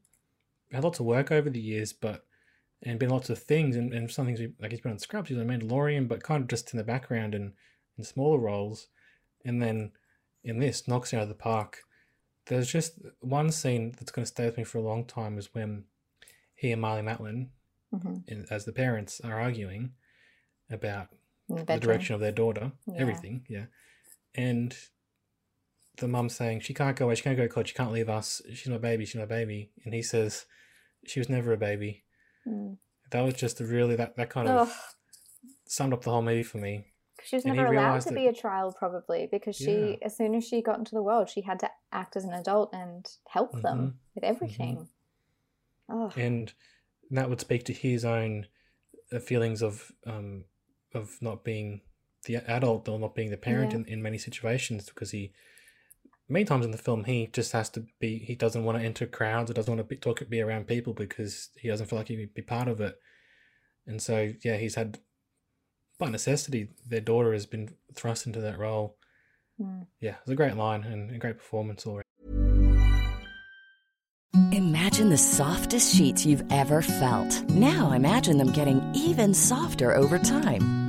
had 0.72 0.84
lots 0.84 1.00
of 1.00 1.05
work 1.05 1.31
over 1.31 1.50
the 1.50 1.60
years, 1.62 1.93
but 1.93 2.25
and 2.84 2.98
been 3.00 3.10
lots 3.10 3.29
of 3.29 3.38
things, 3.41 3.75
and, 3.75 3.93
and 3.93 4.10
some 4.12 4.25
things 4.25 4.39
we- 4.39 4.53
like 4.60 4.72
he's 4.72 4.81
been 4.81 4.91
on 4.93 5.00
Scrubs, 5.00 5.29
he's 5.29 5.38
on 5.38 5.48
Mandalorian, 5.48 6.08
but 6.08 6.24
kind 6.24 6.41
of 6.43 6.50
just 6.50 6.74
in 6.74 6.77
the 6.77 6.84
background 6.84 7.36
and 7.36 7.53
in 7.98 8.03
smaller 8.03 8.38
roles. 8.39 8.88
And 9.46 9.62
then 9.62 9.91
in 10.43 10.60
this, 10.60 10.88
knocks 10.88 11.13
out 11.13 11.24
of 11.24 11.29
the 11.29 11.36
park. 11.36 11.79
There's 12.50 12.70
just 12.72 13.00
one 13.22 13.51
scene 13.51 13.94
that's 13.98 14.12
going 14.12 14.24
to 14.25 14.27
stay 14.29 14.46
with 14.46 14.58
me 14.58 14.63
for 14.65 14.79
a 14.79 14.82
long 14.82 15.06
time 15.06 15.38
is 15.38 15.53
when 15.53 15.86
he 16.56 16.72
and 16.72 16.84
Marlee 16.84 17.03
Matlin, 17.03 17.50
hmm 17.91 18.18
in- 18.27 18.46
as 18.51 18.65
the 18.65 18.74
parents, 18.74 19.22
are 19.22 19.39
arguing 19.39 19.94
about 20.70 21.08
the 21.48 21.63
the 21.63 21.77
direction 21.79 22.13
of 22.15 22.22
their 22.22 22.32
daughter, 22.34 22.72
Yeah. 22.88 23.00
everything, 23.01 23.46
yeah. 23.50 23.65
And 24.36 24.75
the 25.98 26.08
mum 26.08 26.29
saying 26.29 26.62
she 26.62 26.74
can't 26.74 26.96
go 26.98 27.06
away, 27.06 27.15
she 27.15 27.24
can't 27.24 27.38
go 27.38 27.44
to 27.44 27.50
college, 27.50 27.70
she 27.70 27.74
can't 27.75 27.91
leave 27.91 28.10
us, 28.10 28.41
she's 28.53 28.68
my 28.68 28.77
baby, 28.77 29.06
she's 29.06 29.15
my 29.20 29.25
baby, 29.25 29.72
and 29.86 29.94
he 29.94 30.01
says 30.03 30.46
she 31.06 31.20
was 31.20 31.29
never 31.29 31.53
a 31.53 31.58
baby. 31.58 32.03
Mm. 32.48 32.77
That 33.12 33.22
was 33.22 33.34
just 33.36 33.60
a 33.62 33.65
really 33.65 33.96
that 33.96 34.15
that 34.18 34.29
kind 34.29 34.48
Ugh. 34.48 34.68
of 34.68 34.96
summed 35.65 35.94
up 35.94 36.03
the 36.03 36.12
whole 36.12 36.22
movie 36.22 36.44
for 36.44 36.58
me. 36.60 36.86
She 37.24 37.36
was 37.36 37.46
And 37.46 37.56
never 37.56 37.74
allowed 37.74 38.00
to 38.02 38.10
that- 38.10 38.16
be 38.16 38.28
a 38.28 38.34
child, 38.34 38.76
probably, 38.78 39.28
because 39.28 39.56
she, 39.56 39.92
Yeah. 39.92 39.96
as 40.04 40.16
soon 40.18 40.36
as 40.36 40.44
she 40.48 40.62
got 40.62 40.78
into 40.80 40.96
the 40.96 41.04
world, 41.04 41.30
she 41.30 41.42
had 41.42 41.60
to 41.60 41.70
act 41.92 42.16
as 42.16 42.24
an 42.26 42.34
adult 42.34 42.74
and 42.74 43.06
help 43.28 43.52
Mm-hmm. 43.52 43.62
them 43.62 44.00
with 44.16 44.24
everything. 44.24 44.88
Oh, 45.90 46.12
And 46.16 46.54
that 47.12 47.30
would 47.30 47.40
speak 47.42 47.64
to 47.66 47.74
his 47.74 48.06
own 48.06 48.48
uh, 49.12 49.18
feelings 49.20 49.64
of 49.64 49.92
um 50.06 50.46
of 50.94 51.20
not 51.22 51.44
being 51.44 51.82
the 52.26 52.36
adult 52.36 52.88
or 52.88 53.00
not 53.00 53.16
being 53.16 53.32
the 53.32 53.38
parent 53.38 53.72
Yeah. 53.72 53.80
in, 53.80 53.86
in 53.86 54.02
many 54.04 54.20
situations 54.20 54.86
because 54.86 55.10
he 55.12 55.34
many 56.28 56.46
times 56.46 56.64
in 56.66 56.70
the 56.72 56.78
film 56.78 57.06
he 57.06 57.26
just 57.28 57.52
has 57.54 57.70
to 57.72 57.88
be 58.00 58.20
he 58.20 58.36
doesn't 58.36 58.64
want 58.64 58.78
to 58.78 58.84
enter 58.84 59.08
crowds 59.08 59.50
or 59.50 59.56
doesn't 59.56 59.72
want 59.76 59.80
to 59.80 59.96
be, 59.96 59.98
talk 60.00 60.22
be 60.30 60.42
around 60.42 60.68
people 60.68 60.94
because 60.94 61.50
he 61.58 61.68
doesn't 61.68 61.88
feel 61.88 61.98
like 61.98 62.08
he'd 62.10 62.34
be 62.36 62.42
part 62.44 62.68
of 62.68 62.80
it 62.82 63.00
and 63.88 64.00
so 64.00 64.32
yeah 64.44 64.58
he's 64.58 64.76
had 64.76 65.00
by 66.00 66.10
necessity 66.10 66.70
their 66.88 67.01
daughter 67.01 67.34
has 67.34 67.46
been 67.46 67.70
thrust 67.94 68.25
into 68.25 68.41
that 68.41 68.58
role 68.58 68.96
Mm. 69.62 69.88
yeah 70.00 70.15
it's 70.22 70.32
a 70.32 70.36
great 70.36 70.56
line 70.56 70.84
and 70.86 71.12
a 71.12 71.18
great 71.18 71.38
performance 71.38 71.86
already 71.86 72.06
Imagine 74.53 75.10
the 75.10 75.18
softest 75.18 75.96
sheets 75.96 76.25
you've 76.25 76.44
ever 76.51 76.82
felt. 76.82 77.44
Now 77.50 77.91
imagine 77.91 78.38
them 78.38 78.51
getting 78.51 78.82
even 78.94 79.34
softer 79.34 79.96
over 79.96 80.18
time. 80.20 80.88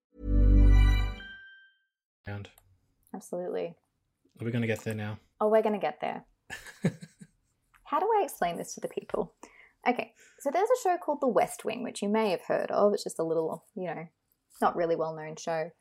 And 2.25 2.49
absolutely. 3.13 3.75
are 4.39 4.45
we 4.45 4.51
going 4.51 4.61
to 4.61 4.67
get 4.67 4.83
there 4.83 4.93
now 4.95 5.17
Oh, 5.41 5.47
we're 5.47 5.63
going 5.63 5.73
to 5.73 5.79
get 5.79 5.99
there. 5.99 6.23
How 7.83 7.99
do 7.99 8.05
I 8.05 8.21
explain 8.23 8.57
this 8.57 8.75
to 8.75 8.79
the 8.79 8.87
people? 8.87 9.33
Okay, 9.89 10.13
so 10.39 10.51
there's 10.53 10.69
a 10.69 10.81
show 10.83 10.97
called 11.03 11.19
The 11.19 11.27
West 11.27 11.65
Wing, 11.65 11.81
which 11.81 12.03
you 12.03 12.09
may 12.09 12.29
have 12.29 12.43
heard 12.43 12.69
of. 12.69 12.93
It's 12.93 13.03
just 13.03 13.17
a 13.17 13.23
little, 13.23 13.65
you 13.75 13.87
know, 13.87 14.05
not 14.61 14.75
really 14.75 14.95
well 14.95 15.15
known 15.15 15.35
show. 15.35 15.71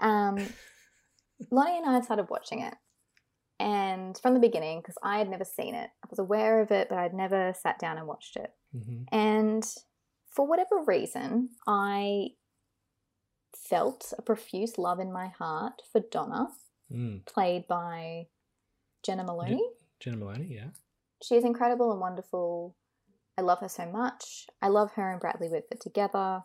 Um, 0.00 0.38
Lonnie 1.52 1.78
and 1.78 1.86
I 1.88 1.94
had 1.94 2.04
started 2.04 2.26
watching 2.28 2.62
it. 2.62 2.74
And 3.60 4.18
from 4.18 4.34
the 4.34 4.40
beginning, 4.40 4.80
because 4.80 4.98
I 5.04 5.18
had 5.18 5.30
never 5.30 5.44
seen 5.44 5.76
it, 5.76 5.88
I 6.04 6.08
was 6.10 6.18
aware 6.18 6.60
of 6.60 6.72
it, 6.72 6.88
but 6.88 6.98
I'd 6.98 7.14
never 7.14 7.54
sat 7.58 7.78
down 7.78 7.96
and 7.96 8.08
watched 8.08 8.36
it. 8.36 8.50
hmm 8.72 9.02
And 9.12 9.64
for 10.32 10.44
whatever 10.48 10.82
reason, 10.84 11.50
I 11.64 12.30
felt 13.68 14.12
a 14.18 14.22
profuse 14.22 14.78
love 14.78 15.00
in 15.00 15.12
my 15.12 15.28
heart 15.28 15.82
for 15.90 16.00
Donna, 16.00 16.48
mm. 16.92 17.24
played 17.26 17.66
by 17.66 18.26
Janel 19.06 19.26
Moloney. 19.26 19.62
janel 20.02 20.18
moloney 20.18 20.46
yeah 20.50 20.68
She 21.22 21.36
is 21.36 21.44
incredible 21.44 21.90
and 21.92 22.00
wonderful. 22.00 22.74
I 23.38 23.42
love 23.42 23.60
her 23.60 23.68
so 23.68 23.86
much. 23.86 24.46
I 24.62 24.68
love 24.68 24.92
her 24.92 25.10
and 25.10 25.20
Bradley 25.20 25.48
Whitford 25.48 25.80
together. 25.80 26.42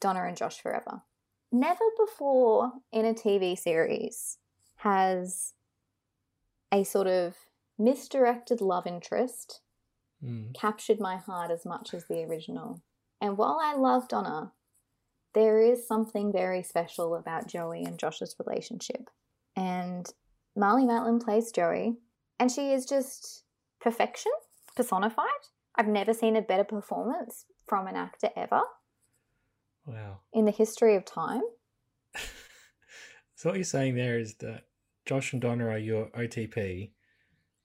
Donna 0.00 0.24
and 0.24 0.36
Josh 0.36 0.60
forever. 0.60 1.02
Never 1.50 1.84
before 1.98 2.72
in 2.92 3.06
a 3.06 3.14
TV 3.14 3.58
series 3.58 4.38
has 4.76 5.54
a 6.72 6.84
sort 6.84 7.06
of 7.06 7.34
misdirected 7.78 8.60
love 8.60 8.86
interest 8.86 9.60
mm. 10.22 10.54
captured 10.54 11.00
my 11.00 11.16
heart 11.16 11.50
as 11.50 11.64
much 11.64 11.94
as 11.94 12.06
the 12.06 12.22
original. 12.24 12.82
And 13.20 13.38
while 13.38 13.58
I 13.62 13.74
love 13.74 14.08
Donna, 14.08 14.52
there 15.34 15.60
is 15.60 15.86
something 15.86 16.32
very 16.32 16.62
special 16.62 17.14
about 17.14 17.46
Joey 17.48 17.84
and 17.84 17.98
Josh's 17.98 18.34
relationship. 18.44 19.08
And 19.56 20.06
Marlee 20.56 20.86
Matlin 20.86 21.22
plays 21.22 21.52
Joey, 21.52 21.96
and 22.40 22.50
she 22.50 22.72
is 22.72 22.86
just 22.86 23.44
perfection 23.80 24.32
personified. 24.76 25.24
I've 25.74 25.88
never 25.88 26.12
seen 26.14 26.36
a 26.36 26.42
better 26.42 26.64
performance 26.64 27.44
from 27.66 27.86
an 27.86 27.96
actor 27.96 28.30
ever 28.36 28.62
wow 29.86 30.18
in 30.32 30.44
the 30.44 30.50
history 30.50 30.94
of 30.96 31.04
time. 31.04 31.42
so 33.34 33.48
what 33.50 33.56
you're 33.56 33.64
saying 33.64 33.94
there 33.94 34.18
is 34.18 34.34
that 34.36 34.64
josh 35.06 35.32
and 35.32 35.42
donna 35.42 35.66
are 35.66 35.78
your 35.78 36.06
otp 36.10 36.90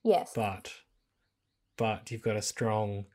Yes, 0.03 0.31
but 0.35 0.71
but 1.77 2.11
you've 2.11 2.21
got 2.21 2.35
a 2.35 2.41
strong 2.41 3.05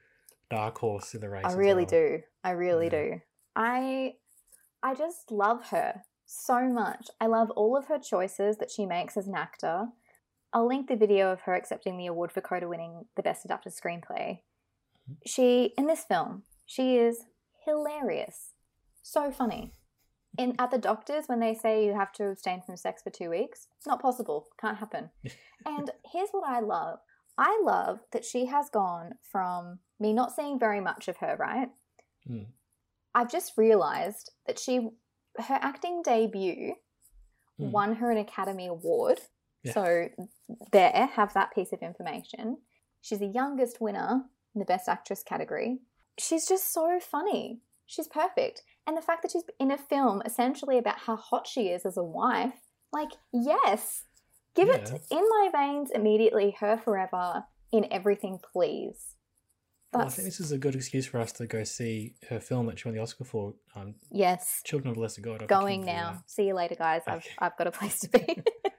dark 0.51 0.79
horse 0.79 1.15
in 1.15 1.21
the 1.21 1.29
race. 1.29 1.45
I 1.45 1.53
really 1.53 1.83
well. 1.85 1.91
do. 1.91 2.23
I 2.43 2.51
really 2.53 2.87
Yeah. 2.87 2.91
do. 2.91 3.21
I 3.55 4.15
I 4.83 4.95
just 4.95 5.31
love 5.31 5.69
her 5.71 6.03
so 6.27 6.69
much. 6.69 7.09
I 7.21 7.27
love 7.27 7.51
all 7.51 7.77
of 7.77 7.87
her 7.87 7.99
choices 7.99 8.59
that 8.59 8.71
she 8.71 8.87
makes 8.87 9.17
as 9.17 9.27
an 9.27 9.35
actor. 9.35 9.89
I'll 10.53 10.67
link 10.67 10.89
the 10.89 10.97
video 10.97 11.33
of 11.33 11.43
her 11.43 11.55
accepting 11.55 11.97
the 11.97 12.07
award 12.07 12.33
for 12.33 12.41
Coda 12.41 12.69
winning 12.69 13.07
the 13.17 13.23
best 13.23 13.45
adapted 13.45 13.73
screenplay. 13.73 14.41
She 15.27 15.73
in 15.77 15.87
this 15.87 16.05
film, 16.05 16.43
she 16.67 16.97
is 16.97 17.25
hilarious. 17.65 18.53
So 19.03 19.31
funny. 19.31 19.73
In 20.37 20.55
at 20.59 20.71
the 20.71 20.79
doctors 20.79 21.25
when 21.27 21.41
they 21.41 21.55
say 21.55 21.85
you 21.85 21.95
have 21.95 22.13
to 22.13 22.29
abstain 22.29 22.63
from 22.63 22.77
sex 22.77 23.03
for 23.03 23.11
2 23.11 23.31
weeks, 23.31 23.67
it's 23.77 23.87
not 23.87 24.01
possible. 24.01 24.49
Can't 24.61 24.79
happen. 24.79 25.11
and 25.67 25.91
here's 26.13 26.31
what 26.31 26.49
I 26.49 26.61
love. 26.61 27.01
I 27.37 27.61
love 27.65 28.01
that 28.13 28.25
she 28.25 28.47
has 28.47 28.69
gone 28.69 29.15
from 29.23 29.79
me 29.99 30.13
not 30.13 30.35
seeing 30.35 30.59
very 30.59 30.81
much 30.81 31.09
of 31.09 31.19
her, 31.19 31.37
right? 31.39 31.71
Mm. 32.29 32.47
I've 33.15 33.31
just 33.31 33.53
realized 33.57 34.33
that 34.47 34.59
she 34.59 34.89
her 35.39 35.59
acting 35.61 36.03
debut 36.03 36.75
Mm. 37.61 37.73
won 37.73 37.95
her 37.97 38.11
an 38.11 38.19
Academy 38.19 38.67
Award. 38.67 39.21
Yeah. 39.63 39.73
So 39.73 40.09
there, 40.73 41.07
have 41.13 41.35
that 41.35 41.53
piece 41.53 41.73
of 41.73 41.83
information. 41.83 42.59
She's 43.01 43.19
the 43.19 43.27
youngest 43.27 43.81
winner 43.81 44.23
in 44.55 44.59
the 44.61 44.65
Best 44.65 44.89
Actress 44.89 45.23
category. 45.23 45.81
She's 46.19 46.47
just 46.47 46.73
so 46.73 47.01
funny. 47.01 47.61
She's 47.87 48.09
perfect. 48.09 48.63
And 48.87 48.97
the 48.97 49.03
fact 49.03 49.23
that 49.23 49.33
she's 49.33 49.45
in 49.59 49.71
a 49.71 49.79
film 49.79 50.23
essentially 50.25 50.79
about 50.79 51.01
how 51.01 51.17
hot 51.17 51.47
she 51.47 51.69
is 51.69 51.85
as 51.85 51.97
a 51.97 52.03
wife, 52.03 52.61
like, 52.93 53.11
yes, 53.33 54.05
give 54.55 54.69
it 54.69 54.93
in 55.11 55.29
my 55.29 55.51
veins 55.53 55.91
immediately, 55.91 56.57
her 56.61 56.79
forever 56.79 57.45
in 57.73 57.87
everything, 57.91 58.39
please. 58.53 59.17
Well, 59.93 60.07
I 60.07 60.11
think 60.11 60.27
this 60.27 60.41
is 60.41 60.53
a 60.53 60.59
good 60.59 60.75
excuse 60.75 61.07
for 61.07 61.19
us 61.19 61.33
to 61.33 61.47
go 61.47 61.65
see 61.65 62.15
her 62.29 62.41
film 62.41 62.67
that 62.67 62.79
she 62.79 62.89
won 62.89 62.95
the 62.95 63.01
Oscar 63.01 63.25
for, 63.25 63.55
um, 63.75 63.95
yes, 64.11 64.61
Children 64.65 64.91
of 64.91 64.97
the 64.97 65.01
Lesser 65.01 65.23
God. 65.23 65.41
I'll 65.41 65.49
going 65.49 65.85
now. 65.85 66.23
See 66.27 66.47
you 66.47 66.55
later, 66.55 66.75
guys. 66.75 67.03
I've, 67.07 67.27
I've 67.39 67.57
got 67.57 67.67
a 67.69 67.71
place 67.71 68.01
to 68.01 68.09
be. 68.11 68.43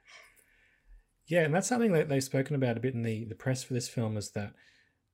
Yeah, 1.29 1.43
and 1.43 1.53
that's 1.53 1.67
something 1.67 1.91
that 1.91 2.09
they've 2.09 2.23
spoken 2.23 2.55
about 2.55 2.75
a 2.75 2.79
bit 2.79 2.95
in 2.95 3.03
the, 3.03 3.23
the 3.25 3.35
press 3.35 3.63
for 3.63 3.75
this 3.75 3.87
film 3.87 4.17
is 4.17 4.31
that 4.31 4.51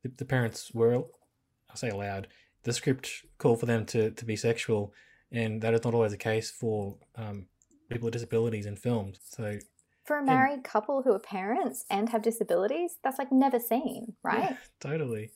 the, 0.02 0.12
the 0.18 0.24
parents 0.24 0.72
were, 0.74 0.96
I'll 0.96 1.76
say 1.76 1.90
allowed, 1.90 2.30
the 2.64 2.72
script 2.72 3.26
called 3.38 3.60
for 3.60 3.66
them 3.66 3.86
to, 3.88 4.12
to 4.12 4.26
be 4.26 4.38
sexual, 4.38 4.94
and 5.30 5.62
that 5.62 5.74
is 5.74 5.84
not 5.84 5.94
always 5.94 6.14
the 6.14 6.18
case 6.18 6.50
for 6.50 6.96
um, 7.18 7.48
people 7.90 8.06
with 8.06 8.14
disabilities 8.14 8.66
in 8.66 8.78
films. 8.78 9.20
So, 9.26 9.58
For 10.06 10.20
a 10.20 10.24
married 10.24 10.64
couple 10.64 11.02
who 11.02 11.12
are 11.12 11.20
parents 11.20 11.84
and 11.92 12.08
have 12.10 12.22
disabilities, 12.22 12.98
that's 13.04 13.20
like 13.20 13.34
never 13.34 13.60
seen, 13.60 14.14
right? 14.24 14.52
yeah, 14.52 14.58
totally. 14.80 15.32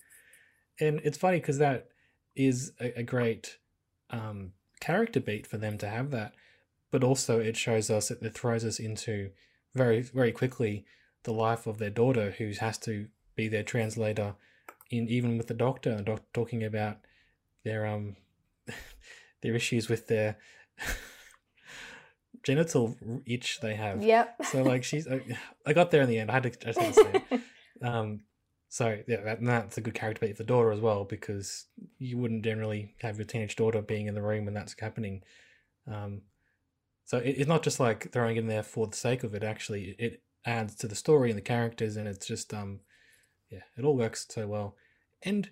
And 0.80 1.02
it's 1.04 1.18
funny 1.18 1.40
because 1.40 1.58
that 1.58 1.88
is 2.36 2.72
a, 2.80 3.00
a 3.00 3.04
great 3.04 3.58
um, 4.10 4.54
character 4.80 5.20
beat 5.20 5.46
for 5.46 5.58
them 5.58 5.78
to 5.80 5.88
have 5.88 6.12
that, 6.12 6.34
but 6.92 7.04
also 7.04 7.40
it 7.40 7.58
shows 7.58 7.90
us, 7.90 8.12
it, 8.12 8.20
it 8.22 8.34
throws 8.34 8.64
us 8.64 8.80
into 8.80 9.32
very, 9.74 10.02
very 10.02 10.32
quickly 10.32 10.86
the 11.24 11.34
life 11.34 11.68
of 11.68 11.78
their 11.78 11.90
daughter 11.90 12.32
who 12.32 12.52
has 12.60 12.78
to 12.80 13.08
be 13.36 13.48
their 13.48 13.64
translator 13.64 14.36
in 14.90 15.08
even 15.08 15.38
with 15.38 15.48
the 15.48 15.54
doctor 15.54 16.02
doc- 16.02 16.34
talking 16.34 16.64
about 16.64 16.98
their 17.64 17.86
um 17.86 18.16
their 19.42 19.56
issues 19.56 19.90
with 19.90 20.08
their 20.08 20.38
genital 22.44 22.96
itch 23.26 23.60
they 23.62 23.76
have. 23.76 24.02
Yep. 24.02 24.46
so 24.46 24.64
like 24.64 24.84
she's 24.84 25.08
I, 25.08 25.22
I 25.66 25.74
got 25.74 25.92
there 25.92 26.02
in 26.02 26.10
the 26.10 26.20
end. 26.20 26.32
I 26.32 26.36
had 26.36 26.44
to 26.44 26.68
I 26.68 26.84
had 26.84 26.94
to 26.94 26.94
say 26.94 27.42
um 27.82 28.22
so 28.70 29.00
yeah 29.08 29.22
that, 29.22 29.44
that's 29.44 29.78
a 29.78 29.82
good 29.82 29.96
character 29.96 30.26
beat 30.26 30.38
for 30.38 30.44
the 30.44 30.48
daughter 30.48 30.72
as 30.72 30.80
well 30.80 31.04
because 31.04 31.66
you 31.98 32.18
wouldn't 32.18 32.44
generally 32.44 32.94
have 33.02 33.18
your 33.18 33.26
teenage 33.26 33.56
daughter 33.56 33.82
being 33.82 34.08
in 34.08 34.14
the 34.14 34.22
room 34.22 34.46
when 34.46 34.54
that's 34.54 34.76
happening. 34.80 35.24
Um 35.92 36.22
so 37.06 37.18
it, 37.18 37.32
it's 37.32 37.48
not 37.48 37.64
just 37.64 37.80
like 37.80 38.12
throwing 38.12 38.38
it 38.38 38.42
in 38.42 38.48
there 38.48 38.64
for 38.64 38.86
the 38.86 38.96
sake 38.96 39.24
of 39.24 39.34
it 39.34 39.44
actually. 39.44 39.96
It 39.98 40.22
adds 40.46 40.76
to 40.76 40.88
the 40.88 40.96
story 40.96 41.30
and 41.30 41.38
the 41.38 41.42
characters 41.42 41.98
and 41.98 42.08
it's 42.08 42.28
just 42.28 42.54
um 42.54 42.82
yeah 43.52 43.64
it 43.76 43.84
all 43.84 43.98
works 43.98 44.28
so 44.30 44.48
well. 44.48 44.76
And 45.24 45.50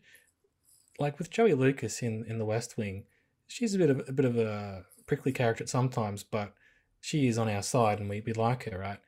like 0.99 1.17
with 1.17 1.32
joey 1.32 1.53
lucas 1.53 2.01
in 2.01 2.23
in 2.27 2.38
the 2.38 2.45
west 2.45 2.77
wing 2.77 3.03
she's 3.47 3.73
a 3.73 3.77
bit 3.77 3.89
of 3.89 4.08
a 4.08 4.12
bit 4.12 4.25
of 4.25 4.38
a 4.38 4.84
prickly 5.06 5.32
character 5.32 5.65
sometimes 5.65 6.23
but 6.23 6.53
she 6.99 7.27
is 7.27 7.38
on 7.38 7.49
our 7.49 7.62
side 7.62 7.99
and 7.99 8.10
we, 8.10 8.21
we 8.25 8.34
like 8.34 8.65
her 8.65 8.77
right? 8.80 8.99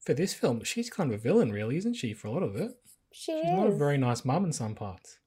For 0.00 0.12
this 0.12 0.34
film 0.34 0.64
she's 0.64 0.90
kind 0.90 1.12
of 1.12 1.18
a 1.18 1.22
villain 1.22 1.50
really 1.50 1.76
isn't 1.78 1.94
she 1.94 2.12
for 2.12 2.28
a 2.28 2.30
lot 2.30 2.42
of 2.42 2.56
it 2.56 2.72
she 3.14 3.32
she's 3.40 3.50
not 3.50 3.66
a 3.68 3.70
very 3.70 3.96
nice 3.96 4.24
mum 4.24 4.44
in 4.44 4.52
some 4.52 4.74
parts 4.74 5.18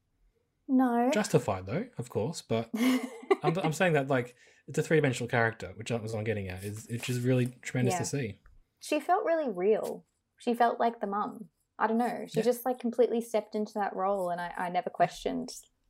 no. 0.67 1.09
justified 1.13 1.65
though 1.65 1.85
of 1.97 2.09
course 2.09 2.41
but 2.41 2.69
I'm, 3.43 3.57
I'm 3.59 3.73
saying 3.73 3.93
that 3.93 4.07
like 4.09 4.35
it's 4.67 4.77
a 4.77 4.83
three-dimensional 4.83 5.29
character 5.29 5.71
which 5.75 5.91
I 5.91 5.95
was 5.95 6.13
I'm 6.13 6.23
getting 6.25 6.49
at 6.49 6.63
it's, 6.63 6.85
it's 6.87 7.05
just 7.05 7.21
really 7.23 7.55
tremendous 7.61 7.93
Yeah. 7.93 7.99
to 7.99 8.05
see 8.05 8.39
she 8.79 8.99
felt 8.99 9.25
really 9.25 9.49
real. 9.49 10.05
She 10.37 10.53
felt 10.53 10.79
like 10.79 11.01
the 11.01 11.07
mum. 11.07 11.45
I 11.79 11.87
don't 11.87 11.97
know. 11.97 12.25
She 12.27 12.39
Yeah. 12.39 12.43
just 12.43 12.63
like 12.63 12.77
completely 12.77 13.21
stepped 13.21 13.55
into 13.55 13.73
that 13.73 13.95
role, 13.95 14.29
and 14.29 14.39
I, 14.39 14.51
I 14.55 14.69
never 14.69 14.91
questioned 14.91 15.49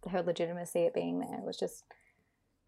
her 0.10 0.21
legitimacy 0.21 0.86
at 0.86 0.93
being 0.93 1.19
there. 1.19 1.38
It 1.38 1.45
was 1.45 1.57
just, 1.60 1.83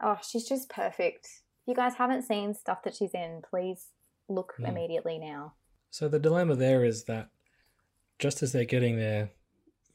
oh, 0.02 0.18
she's 0.22 0.46
just 0.48 0.70
perfect. 0.70 1.26
If 1.26 1.68
you 1.68 1.74
guys 1.74 1.94
haven't 1.96 2.24
seen 2.24 2.54
stuff 2.54 2.84
that 2.84 2.96
she's 2.96 3.14
in, 3.14 3.42
please 3.50 3.88
look 4.28 4.56
Mm. 4.60 4.68
immediately 4.68 5.20
now. 5.20 5.54
So 5.90 6.10
the 6.10 6.20
dilemma 6.20 6.56
there 6.58 6.84
is 6.84 7.06
that 7.06 7.30
just 8.20 8.44
as 8.44 8.52
they're 8.52 8.66
getting 8.66 8.98
their 8.98 9.32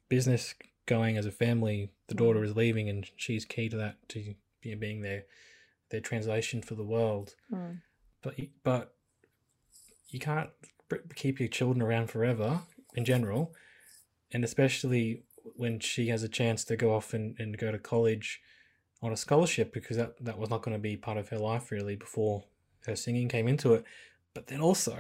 business 0.09 0.55
going 0.87 1.17
as 1.17 1.27
a 1.27 1.31
family, 1.31 1.91
the 2.09 2.15
daughter 2.15 2.43
is 2.43 2.57
leaving, 2.57 2.89
and 2.89 3.09
she's 3.17 3.45
key 3.45 3.69
to 3.69 3.77
that 3.77 3.97
to 4.11 4.35
be- 4.63 4.75
being 4.75 5.03
their 5.03 5.25
their 5.91 6.01
translation 6.01 6.61
for 6.63 6.75
the 6.75 6.83
world. 6.85 7.35
Mm. 7.53 7.81
But 8.23 8.39
you- 8.39 8.51
but 8.65 8.95
you 10.09 10.19
can't 10.19 10.51
keep 11.15 11.39
your 11.39 11.49
children 11.49 11.83
around 11.83 12.09
forever 12.11 12.63
in 12.95 13.05
general, 13.05 13.55
and 14.33 14.43
especially 14.45 15.25
when 15.57 15.79
she 15.79 16.09
has 16.09 16.23
a 16.23 16.29
chance 16.29 16.65
to 16.65 16.77
go 16.77 16.95
off 16.95 17.13
and, 17.15 17.39
and 17.39 17.59
go 17.59 17.71
to 17.71 17.79
college 17.79 18.41
on 19.03 19.13
a 19.13 19.17
scholarship 19.17 19.73
because 19.73 19.97
that 19.99 20.17
that 20.25 20.39
was 20.39 20.49
not 20.51 20.63
going 20.63 20.75
to 20.77 20.81
be 20.81 20.97
part 20.97 21.19
of 21.19 21.29
her 21.29 21.39
life 21.39 21.71
really 21.71 21.97
before 21.97 22.45
her 22.87 22.97
singing 22.97 23.29
came 23.29 23.47
into 23.47 23.75
it. 23.75 23.85
But 24.33 24.47
then 24.47 24.61
also, 24.61 24.95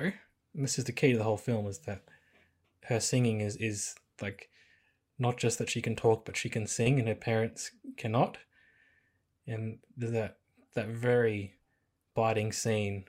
and 0.54 0.64
this 0.64 0.78
is 0.78 0.84
the 0.84 0.92
key 0.92 1.12
to 1.12 1.18
the 1.18 1.24
whole 1.24 1.38
film, 1.38 1.66
is 1.66 1.78
that 1.80 2.02
her 2.84 3.00
singing 3.00 3.40
is 3.40 3.56
is 3.56 3.94
like 4.20 4.48
not 5.18 5.36
just 5.36 5.58
that 5.58 5.70
she 5.70 5.80
can 5.80 5.96
talk, 5.96 6.24
but 6.24 6.36
she 6.36 6.48
can 6.48 6.66
sing, 6.66 6.98
and 6.98 7.08
her 7.08 7.14
parents 7.14 7.70
cannot. 7.96 8.38
And 9.46 9.78
there's 9.96 10.12
that 10.12 10.38
that 10.74 10.88
very 10.88 11.54
biting 12.14 12.52
scene 12.52 13.04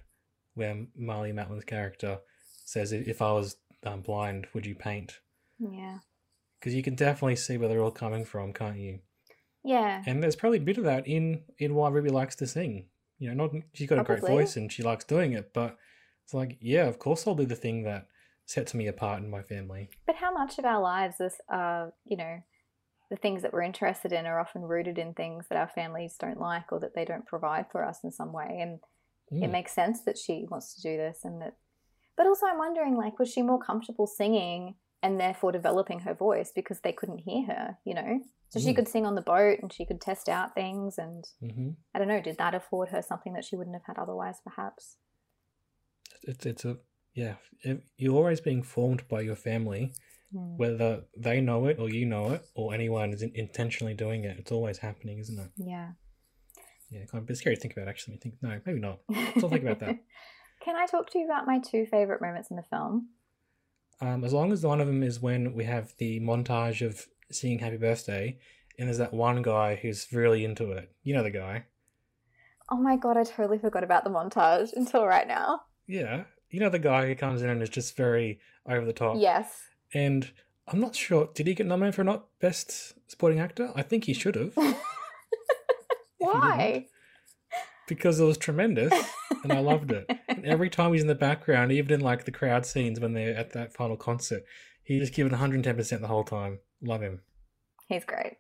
where 0.54 0.86
Marlee 1.00 1.34
Matlin's 1.34 1.66
character 1.66 2.20
says, 2.66 2.92
"If 2.92 3.22
I 3.22 3.32
was 3.32 3.58
um, 3.84 4.02
blind, 4.02 4.48
would 4.54 4.66
you 4.66 4.76
paint?" 4.76 5.20
Yeah. 5.60 6.00
Because 6.60 6.74
you 6.74 6.84
can 6.84 6.96
definitely 6.96 7.36
see 7.36 7.58
where 7.58 7.70
they're 7.70 7.82
all 7.82 7.92
coming 7.92 8.26
from, 8.26 8.54
can't 8.54 8.78
you? 8.78 9.00
Yeah. 9.64 10.04
And 10.06 10.22
there's 10.22 10.36
probably 10.36 10.60
a 10.60 10.62
bit 10.62 10.78
of 10.78 10.84
that 10.84 11.08
in 11.08 11.44
in 11.58 11.76
why 11.76 11.90
Ruby 11.90 12.10
likes 12.10 12.36
to 12.38 12.48
sing. 12.48 12.86
You 13.18 13.34
know, 13.34 13.46
not 13.46 13.64
she's 13.74 13.88
got 13.88 14.00
a 14.00 14.04
great 14.04 14.22
voice 14.22 14.58
and 14.58 14.72
she 14.72 14.84
likes 14.84 15.06
doing 15.06 15.34
it, 15.34 15.54
but 15.54 15.78
it's 16.24 16.34
like, 16.34 16.58
yeah, 16.60 16.86
of 16.86 17.00
course 17.00 17.26
I'll 17.26 17.36
do 17.36 17.46
the 17.46 17.56
thing 17.56 17.84
that 17.84 18.08
sets 18.46 18.74
me 18.74 18.88
apart 18.88 19.22
in 19.22 19.30
my 19.30 19.42
family. 19.42 19.90
But 20.06 20.16
how 20.16 20.32
much 20.32 20.58
of 20.60 20.66
our 20.66 20.82
lives 20.82 21.20
is, 21.20 21.34
uh, 21.52 21.88
you 22.06 22.18
know, 22.18 22.42
the 23.10 23.16
things 23.16 23.42
that 23.42 23.54
we're 23.54 23.62
interested 23.62 24.12
in 24.12 24.26
are 24.26 24.40
often 24.40 24.64
rooted 24.64 24.98
in 24.98 25.14
things 25.14 25.48
that 25.50 25.58
our 25.58 25.68
families 25.68 26.16
don't 26.20 26.40
like 26.40 26.72
or 26.72 26.80
that 26.80 26.96
they 26.96 27.06
don't 27.06 27.26
provide 27.26 27.66
for 27.72 27.84
us 27.84 28.00
in 28.04 28.12
some 28.12 28.34
way. 28.34 28.58
And 28.62 28.80
it 29.32 29.48
Mm. 29.50 29.52
makes 29.52 29.74
sense 29.74 30.02
that 30.04 30.18
she 30.18 30.46
wants 30.50 30.76
to 30.76 30.82
do 30.82 30.98
this 30.98 31.24
and 31.24 31.42
that. 31.42 31.58
But 32.16 32.28
also, 32.28 32.46
I'm 32.46 32.58
wondering, 32.58 32.96
like, 32.96 33.20
was 33.20 33.32
she 33.32 33.42
more 33.42 33.60
comfortable 33.60 34.08
singing 34.08 34.76
and 35.04 35.20
therefore 35.20 35.52
developing 35.52 36.00
her 36.00 36.14
voice 36.14 36.52
because 36.56 36.80
they 36.80 36.94
couldn't 36.94 37.20
hear 37.20 37.46
her, 37.48 37.78
you 37.84 37.94
know? 37.94 38.22
So 38.50 38.60
she 38.60 38.72
Mm. 38.72 38.76
could 38.76 38.88
sing 38.88 39.06
on 39.06 39.16
the 39.16 39.22
boat 39.22 39.60
and 39.62 39.72
she 39.72 39.86
could 39.86 40.00
test 40.00 40.30
out 40.30 40.56
things. 40.56 40.98
And 40.98 41.28
hmm 41.40 41.72
I 41.94 42.00
don't 42.00 42.08
know, 42.08 42.22
did 42.22 42.38
that 42.38 42.56
afford 42.56 42.90
her 42.90 43.02
something 43.02 43.34
that 43.34 43.44
she 43.46 43.56
wouldn't 43.56 43.76
have 43.76 43.86
had 43.86 43.98
otherwise, 44.02 44.40
perhaps? 44.44 44.98
It's 46.24 46.46
it's 46.46 46.66
a 46.66 46.78
yeah. 47.16 47.36
If 47.62 47.80
you're 47.98 48.16
always 48.16 48.40
being 48.42 48.62
formed 48.62 49.08
by 49.10 49.22
your 49.22 49.36
family, 49.36 49.94
Hmm. 50.34 50.58
whether 50.58 51.04
they 51.16 51.40
know 51.40 51.66
it 51.68 51.80
or 51.80 51.88
you 51.90 52.06
know 52.06 52.32
it 52.34 52.44
or 52.56 52.74
anyone 52.74 53.14
is 53.14 53.22
intentionally 53.22 53.94
doing 53.94 54.24
it. 54.26 54.38
It's 54.40 54.52
always 54.52 54.80
happening, 54.80 55.20
isn't 55.20 55.40
it? 55.40 55.52
Yeah. 55.56 55.92
Yeah, 56.90 57.00
kind 57.06 57.20
of 57.20 57.24
a 57.24 57.28
bit 57.28 57.38
scary 57.38 57.56
to 57.56 57.62
think 57.62 57.76
about. 57.78 57.88
Actually, 57.88 58.16
I 58.16 58.20
think 58.20 58.36
no, 58.42 58.60
maybe 58.66 58.80
not. 58.80 59.00
Let's 59.10 59.34
think 59.42 59.62
about 59.64 59.80
that. 59.80 59.98
Can 60.64 60.76
I 60.76 60.88
talk 60.88 61.10
to 61.12 61.20
you 61.20 61.26
about 61.26 61.46
my 61.48 61.60
two 61.60 61.86
favorite 61.86 62.22
moments 62.22 62.50
in 62.50 62.58
the 62.58 62.64
film? 62.64 63.10
Um, 64.02 64.24
as 64.24 64.34
long 64.34 64.52
as 64.52 64.66
one 64.66 64.82
of 64.82 64.88
them 64.88 65.04
is 65.04 65.22
when 65.22 65.54
we 65.54 65.64
have 65.66 65.94
the 66.00 66.20
montage 66.20 66.86
of 66.86 67.06
singing 67.32 67.60
Happy 67.60 67.78
Birthday, 67.78 68.38
and 68.78 68.88
there's 68.88 68.98
that 68.98 69.14
one 69.14 69.42
guy 69.42 69.76
who's 69.76 70.12
really 70.12 70.44
into 70.44 70.72
it. 70.72 70.92
You 71.04 71.14
know 71.14 71.24
the 71.24 71.30
guy. 71.32 71.66
Oh 72.70 72.78
my 72.78 72.98
god, 72.98 73.16
I 73.16 73.24
totally 73.24 73.60
forgot 73.60 73.84
about 73.84 74.04
the 74.04 74.10
montage 74.10 74.74
until 74.74 75.06
right 75.06 75.28
now. 75.28 75.62
Yeah. 75.88 76.24
You 76.50 76.60
know 76.60 76.70
the 76.70 76.80
guy 76.80 77.08
who 77.08 77.16
comes 77.16 77.42
in 77.42 77.50
and 77.50 77.62
is 77.62 77.70
just 77.70 77.96
very 77.98 78.40
over 78.68 78.86
the 78.86 78.94
top. 78.94 79.18
Yes. 79.20 79.54
And 79.94 80.32
I'm 80.68 80.80
not 80.80 80.96
sure, 80.96 81.30
did 81.34 81.48
he 81.48 81.54
get 81.54 81.66
nominated 81.68 81.96
for 81.96 82.04
not 82.04 82.26
Best 82.40 82.94
Supporting 83.10 83.40
Actor? 83.40 83.72
I 83.76 83.82
think 83.82 84.06
he 84.06 84.14
should 84.22 84.36
have, 84.36 84.56
Why? 86.18 86.88
because 87.88 88.20
it 88.20 88.24
was 88.26 88.38
tremendous 88.38 88.92
and 89.44 89.54
I 89.54 89.60
loved 89.60 89.92
it. 89.92 90.10
And 90.28 90.44
every 90.46 90.70
time 90.72 90.92
he's 90.94 91.02
in 91.04 91.08
the 91.08 91.14
background, 91.16 91.72
even 91.72 91.94
in 91.94 92.02
like 92.02 92.26
the 92.26 92.32
crowd 92.32 92.66
scenes 92.66 93.00
when 93.00 93.14
they're 93.14 93.36
at 93.36 93.52
that 93.54 93.74
final 93.74 93.96
concert, 93.96 94.44
he 94.84 94.98
just 95.00 95.14
given 95.14 95.32
110% 95.38 96.02
the 96.02 96.08
whole 96.08 96.24
time. 96.24 96.60
Love 96.82 97.02
him. 97.02 97.22
He's 97.88 98.04
great. 98.06 98.38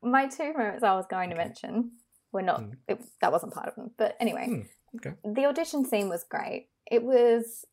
My 0.00 0.28
two 0.28 0.52
moments 0.52 0.84
I 0.84 0.94
was 0.94 1.06
going 1.10 1.30
to 1.30 1.36
mention 1.36 1.90
were 2.30 2.42
not, 2.42 2.60
Mm. 2.60 2.74
it, 2.86 3.00
that 3.20 3.32
wasn't 3.32 3.52
part 3.54 3.66
of 3.68 3.74
them. 3.74 3.90
But 3.98 4.16
anyway, 4.20 4.46
Hmm, 4.46 4.60
okay. 4.98 5.16
the 5.24 5.46
audition 5.46 5.84
scene 5.84 6.08
was 6.08 6.24
great. 6.30 6.68
It 6.90 7.02
was 7.02 7.64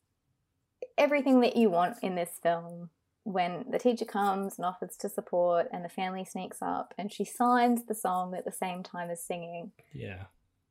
everything 0.97 1.41
that 1.41 1.56
you 1.56 1.69
want 1.69 1.97
in 2.01 2.15
this 2.15 2.39
film. 2.41 2.89
When 3.23 3.65
the 3.71 3.80
teacher 3.80 4.06
comes 4.06 4.58
and 4.58 4.65
offers 4.65 4.95
to 4.97 5.10
support, 5.10 5.67
and 5.73 5.84
the 5.84 5.89
family 5.89 6.25
sneaks 6.25 6.60
up, 6.62 6.93
and 6.95 7.12
she 7.12 7.25
signs 7.25 7.86
the 7.86 7.95
song 7.95 8.36
at 8.36 8.45
the 8.45 8.51
same 8.51 8.84
time 8.84 9.10
as 9.10 9.23
singing, 9.23 9.71
Yeah. 9.93 10.25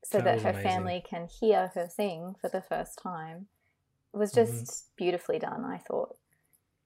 so 0.05 0.19
That 0.19 0.25
that 0.25 0.43
her 0.43 0.51
amazing. 0.51 0.69
family 0.71 1.05
can 1.05 1.27
hear 1.27 1.73
her 1.75 1.89
sing 1.89 2.37
for 2.41 2.49
the 2.49 2.63
first 2.63 2.97
time. 3.03 3.49
It 4.13 4.19
was 4.19 4.33
Mm-hmm. 4.33 4.61
just 4.61 4.95
beautifully 4.95 5.41
done, 5.41 5.65
I 5.65 5.79
thought. 5.79 6.17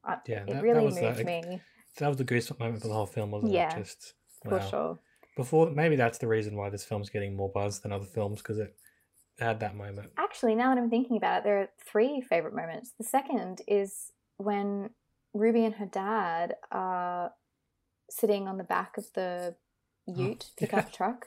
I, 0.04 0.16
Yeah, 0.26 0.36
it 0.42 0.46
that- 0.46 0.54
that 0.54 0.62
really 0.62 0.86
was, 0.86 0.96
uh, 0.96 1.02
moved 1.02 1.18
like- 1.18 1.26
me. 1.26 1.60
that 1.98 2.08
was 2.08 2.16
the 2.16 2.24
goosebump 2.24 2.58
moment 2.60 2.80
for 2.80 2.88
the 2.88 2.94
whole 2.94 3.04
film, 3.06 3.30
wasn't 3.32 3.52
Yeah, 3.52 3.74
it? 3.76 3.78
Just 3.80 4.14
for 4.42 4.60
sure. 4.62 4.98
Before 5.36 5.68
maybe 5.70 5.96
that's 5.96 6.16
the 6.16 6.28
reason 6.28 6.56
why 6.56 6.70
this 6.70 6.84
film's 6.84 7.10
getting 7.10 7.36
more 7.36 7.50
buzz 7.50 7.80
than 7.80 7.92
other 7.92 8.06
films 8.06 8.40
because 8.40 8.58
it 8.58 8.74
had 9.38 9.60
that 9.60 9.76
moment. 9.76 10.10
Actually, 10.18 10.54
now 10.54 10.74
that 10.74 10.80
I'm 10.80 10.90
thinking 10.90 11.16
about 11.16 11.38
it, 11.38 11.44
there 11.44 11.60
are 11.60 11.68
three 11.84 12.20
favorite 12.20 12.54
moments. 12.54 12.92
The 12.98 13.04
second 13.04 13.62
is 13.68 14.12
when 14.36 14.90
Ruby 15.34 15.64
and 15.64 15.74
her 15.76 15.86
dad 15.86 16.54
are 16.72 17.32
sitting 18.10 18.48
on 18.48 18.58
the 18.58 18.64
back 18.64 18.96
of 18.96 19.06
the 19.14 19.54
ute 20.06 20.46
pickup 20.58 20.86
yeah. 20.86 20.96
truck. 20.96 21.26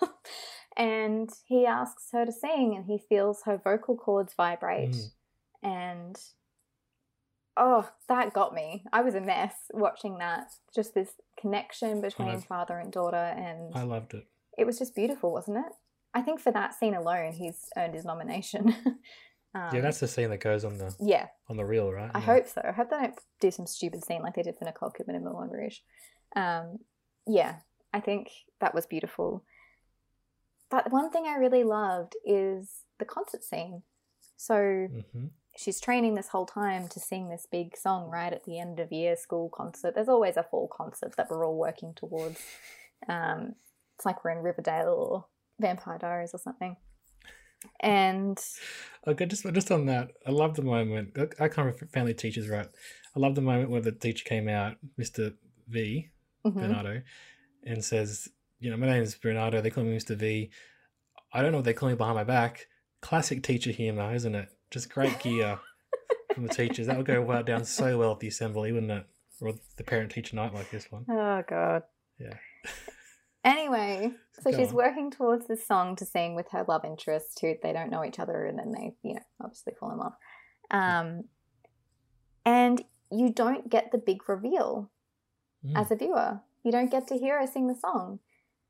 and 0.76 1.30
he 1.46 1.66
asks 1.66 2.08
her 2.12 2.24
to 2.24 2.32
sing, 2.32 2.74
and 2.76 2.86
he 2.86 2.98
feels 2.98 3.42
her 3.44 3.60
vocal 3.62 3.96
cords 3.96 4.34
vibrate. 4.36 4.90
Mm. 4.90 5.10
And 5.62 6.16
oh, 7.56 7.88
that 8.08 8.32
got 8.32 8.54
me. 8.54 8.84
I 8.92 9.02
was 9.02 9.14
a 9.14 9.20
mess 9.20 9.54
watching 9.72 10.18
that. 10.18 10.52
Just 10.74 10.94
this 10.94 11.12
connection 11.38 12.00
between 12.00 12.28
I've- 12.28 12.46
father 12.46 12.78
and 12.78 12.92
daughter, 12.92 13.16
and 13.16 13.74
I 13.74 13.82
loved 13.82 14.14
it. 14.14 14.26
it 14.56 14.66
was 14.66 14.78
just 14.78 14.94
beautiful, 14.94 15.32
wasn't 15.32 15.58
it? 15.58 15.72
I 16.14 16.22
think 16.22 16.40
for 16.40 16.50
that 16.52 16.74
scene 16.74 16.94
alone, 16.94 17.32
he's 17.32 17.68
earned 17.76 17.94
his 17.94 18.04
nomination. 18.04 18.74
um, 19.54 19.70
yeah, 19.74 19.80
that's 19.80 20.00
the 20.00 20.08
scene 20.08 20.30
that 20.30 20.40
goes 20.40 20.64
on 20.64 20.78
the 20.78 20.94
yeah. 21.00 21.28
on 21.48 21.56
the 21.56 21.64
reel, 21.64 21.92
right? 21.92 22.10
I 22.14 22.18
Yeah. 22.18 22.24
hope 22.24 22.48
so. 22.48 22.60
I 22.64 22.72
hope 22.72 22.90
they 22.90 22.96
don't 22.96 23.18
do 23.40 23.50
some 23.50 23.66
stupid 23.66 24.04
scene 24.04 24.22
like 24.22 24.34
they 24.34 24.42
did 24.42 24.56
for 24.56 24.64
Nicole 24.64 24.90
Kidman 24.90 25.16
in 25.16 25.24
Moulin 25.24 25.50
Rouge. 25.50 25.78
Um, 26.34 26.78
yeah, 27.26 27.56
I 27.92 28.00
think 28.00 28.30
that 28.60 28.74
was 28.74 28.86
beautiful. 28.86 29.44
But 30.70 30.90
one 30.92 31.10
thing 31.10 31.26
I 31.26 31.34
really 31.34 31.64
loved 31.64 32.16
is 32.24 32.84
the 32.98 33.04
concert 33.04 33.42
scene. 33.42 33.82
So 34.36 34.54
Mhm. 34.54 35.30
she's 35.56 35.80
training 35.80 36.14
this 36.14 36.28
whole 36.28 36.46
time 36.46 36.88
to 36.88 37.00
sing 37.00 37.28
this 37.28 37.46
big 37.46 37.76
song 37.76 38.08
right 38.08 38.32
at 38.32 38.44
the 38.44 38.58
end 38.58 38.78
of 38.80 38.92
year 38.92 39.16
school 39.16 39.48
concert. 39.48 39.94
There's 39.94 40.08
always 40.08 40.36
a 40.36 40.42
fall 40.44 40.68
concert 40.68 41.16
that 41.16 41.28
we're 41.30 41.44
all 41.44 41.56
working 41.58 41.92
towards. 41.94 42.40
Um, 43.08 43.56
it's 43.96 44.06
like 44.06 44.24
we're 44.24 44.30
in 44.30 44.38
Riverdale 44.38 44.88
or 44.94 45.26
Vampire 45.60 45.98
Diaries 45.98 46.34
or 46.34 46.38
something. 46.38 46.76
And 47.80 48.38
Okay, 49.06 49.26
just 49.26 49.44
just 49.52 49.70
on 49.70 49.86
that, 49.86 50.12
I 50.26 50.30
love 50.30 50.54
the 50.56 50.62
moment. 50.62 51.10
I 51.18 51.22
I 51.44 51.48
can't 51.48 51.58
remember 51.58 51.86
family 51.86 52.14
teachers, 52.14 52.48
right? 52.48 52.68
I 53.14 53.18
love 53.20 53.34
the 53.34 53.42
moment 53.42 53.70
where 53.70 53.80
the 53.82 53.92
teacher 53.92 54.24
came 54.24 54.48
out, 54.48 54.76
Mr. 54.98 55.34
V, 55.68 56.08
mhm. 56.46 56.54
Bernardo, 56.54 57.02
and 57.64 57.84
says, 57.84 58.28
"You 58.60 58.70
know, 58.70 58.76
my 58.76 58.86
name 58.86 59.02
is 59.02 59.14
Bernardo. 59.14 59.60
They 59.60 59.70
call 59.70 59.84
me 59.84 59.96
Mr. 59.96 60.16
V. 60.16 60.50
I 61.32 61.42
don't 61.42 61.52
know 61.52 61.58
what 61.58 61.64
they 61.64 61.74
call 61.74 61.88
me 61.90 61.94
behind 61.96 62.16
my 62.16 62.24
back. 62.24 62.66
Classic 63.02 63.42
teacher 63.42 63.70
humor, 63.70 64.14
isn't 64.14 64.34
it? 64.34 64.48
Just 64.70 64.90
great 64.90 65.18
gear 65.20 65.58
from 66.34 66.46
the 66.46 66.54
teachers. 66.54 66.86
That 66.86 66.96
would 66.96 67.06
go 67.06 67.20
well 67.22 67.42
down 67.42 67.64
so 67.64 67.98
well 67.98 68.12
at 68.12 68.20
the 68.20 68.28
assembly, 68.28 68.72
wouldn't 68.72 68.90
it? 68.92 69.06
Or 69.40 69.54
the 69.76 69.84
parent-teacher 69.84 70.36
night 70.36 70.52
like 70.54 70.70
this 70.70 70.90
one. 70.92 71.04
oh 71.08 71.42
god. 71.48 71.82
Yeah. 72.18 72.34
Anyway, 73.44 74.12
so 74.40 74.50
Go 74.50 74.56
she's 74.56 74.68
on. 74.70 74.74
working 74.74 75.10
towards 75.10 75.46
this 75.46 75.66
song 75.66 75.96
to 75.96 76.04
sing 76.04 76.34
with 76.34 76.50
her 76.50 76.64
love 76.68 76.84
interest 76.84 77.38
who 77.40 77.54
they 77.62 77.72
don't 77.72 77.90
know 77.90 78.04
each 78.04 78.18
other 78.18 78.44
and 78.44 78.58
then 78.58 78.72
they, 78.72 78.92
you 79.02 79.14
know, 79.14 79.20
obviously 79.42 79.72
fall 79.78 79.90
in 79.92 79.98
love. 79.98 80.12
Um, 80.70 81.24
and 82.44 82.82
you 83.10 83.32
don't 83.32 83.68
get 83.68 83.92
the 83.92 83.98
big 83.98 84.28
reveal 84.28 84.90
Mm. 85.64 85.76
as 85.78 85.90
a 85.90 85.96
viewer. 85.96 86.40
You 86.62 86.72
don't 86.72 86.90
get 86.90 87.06
to 87.08 87.18
hear 87.18 87.38
her 87.38 87.46
sing 87.46 87.66
the 87.66 87.74
song. 87.74 88.20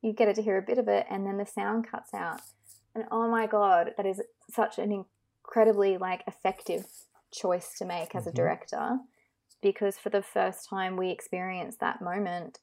You 0.03 0.13
get 0.13 0.35
to 0.35 0.43
hear 0.43 0.57
a 0.59 0.63
bit 0.63 0.79
of 0.79 0.89
it 0.89 1.07
and 1.09 1.25
then 1.25 1.37
the 1.37 1.47
sound 1.47 1.87
cuts 1.89 2.13
out. 2.13 2.41
And 2.97 3.05
oh 3.13 3.29
my 3.31 3.47
god, 3.47 3.95
that 3.97 4.07
is 4.07 4.21
such 4.51 4.79
an 4.81 5.05
incredibly 5.45 5.99
like 5.99 6.25
effective 6.27 6.87
choice 7.33 7.79
to 7.79 7.85
make 7.85 8.15
as 8.17 8.27
a 8.27 8.33
Mhm. 8.33 8.35
director 8.35 8.99
because 9.61 9.99
for 9.99 10.11
the 10.11 10.23
first 10.23 10.69
time 10.69 10.97
we 10.97 11.11
experience 11.11 11.77
that 11.77 12.01
moment 12.01 12.59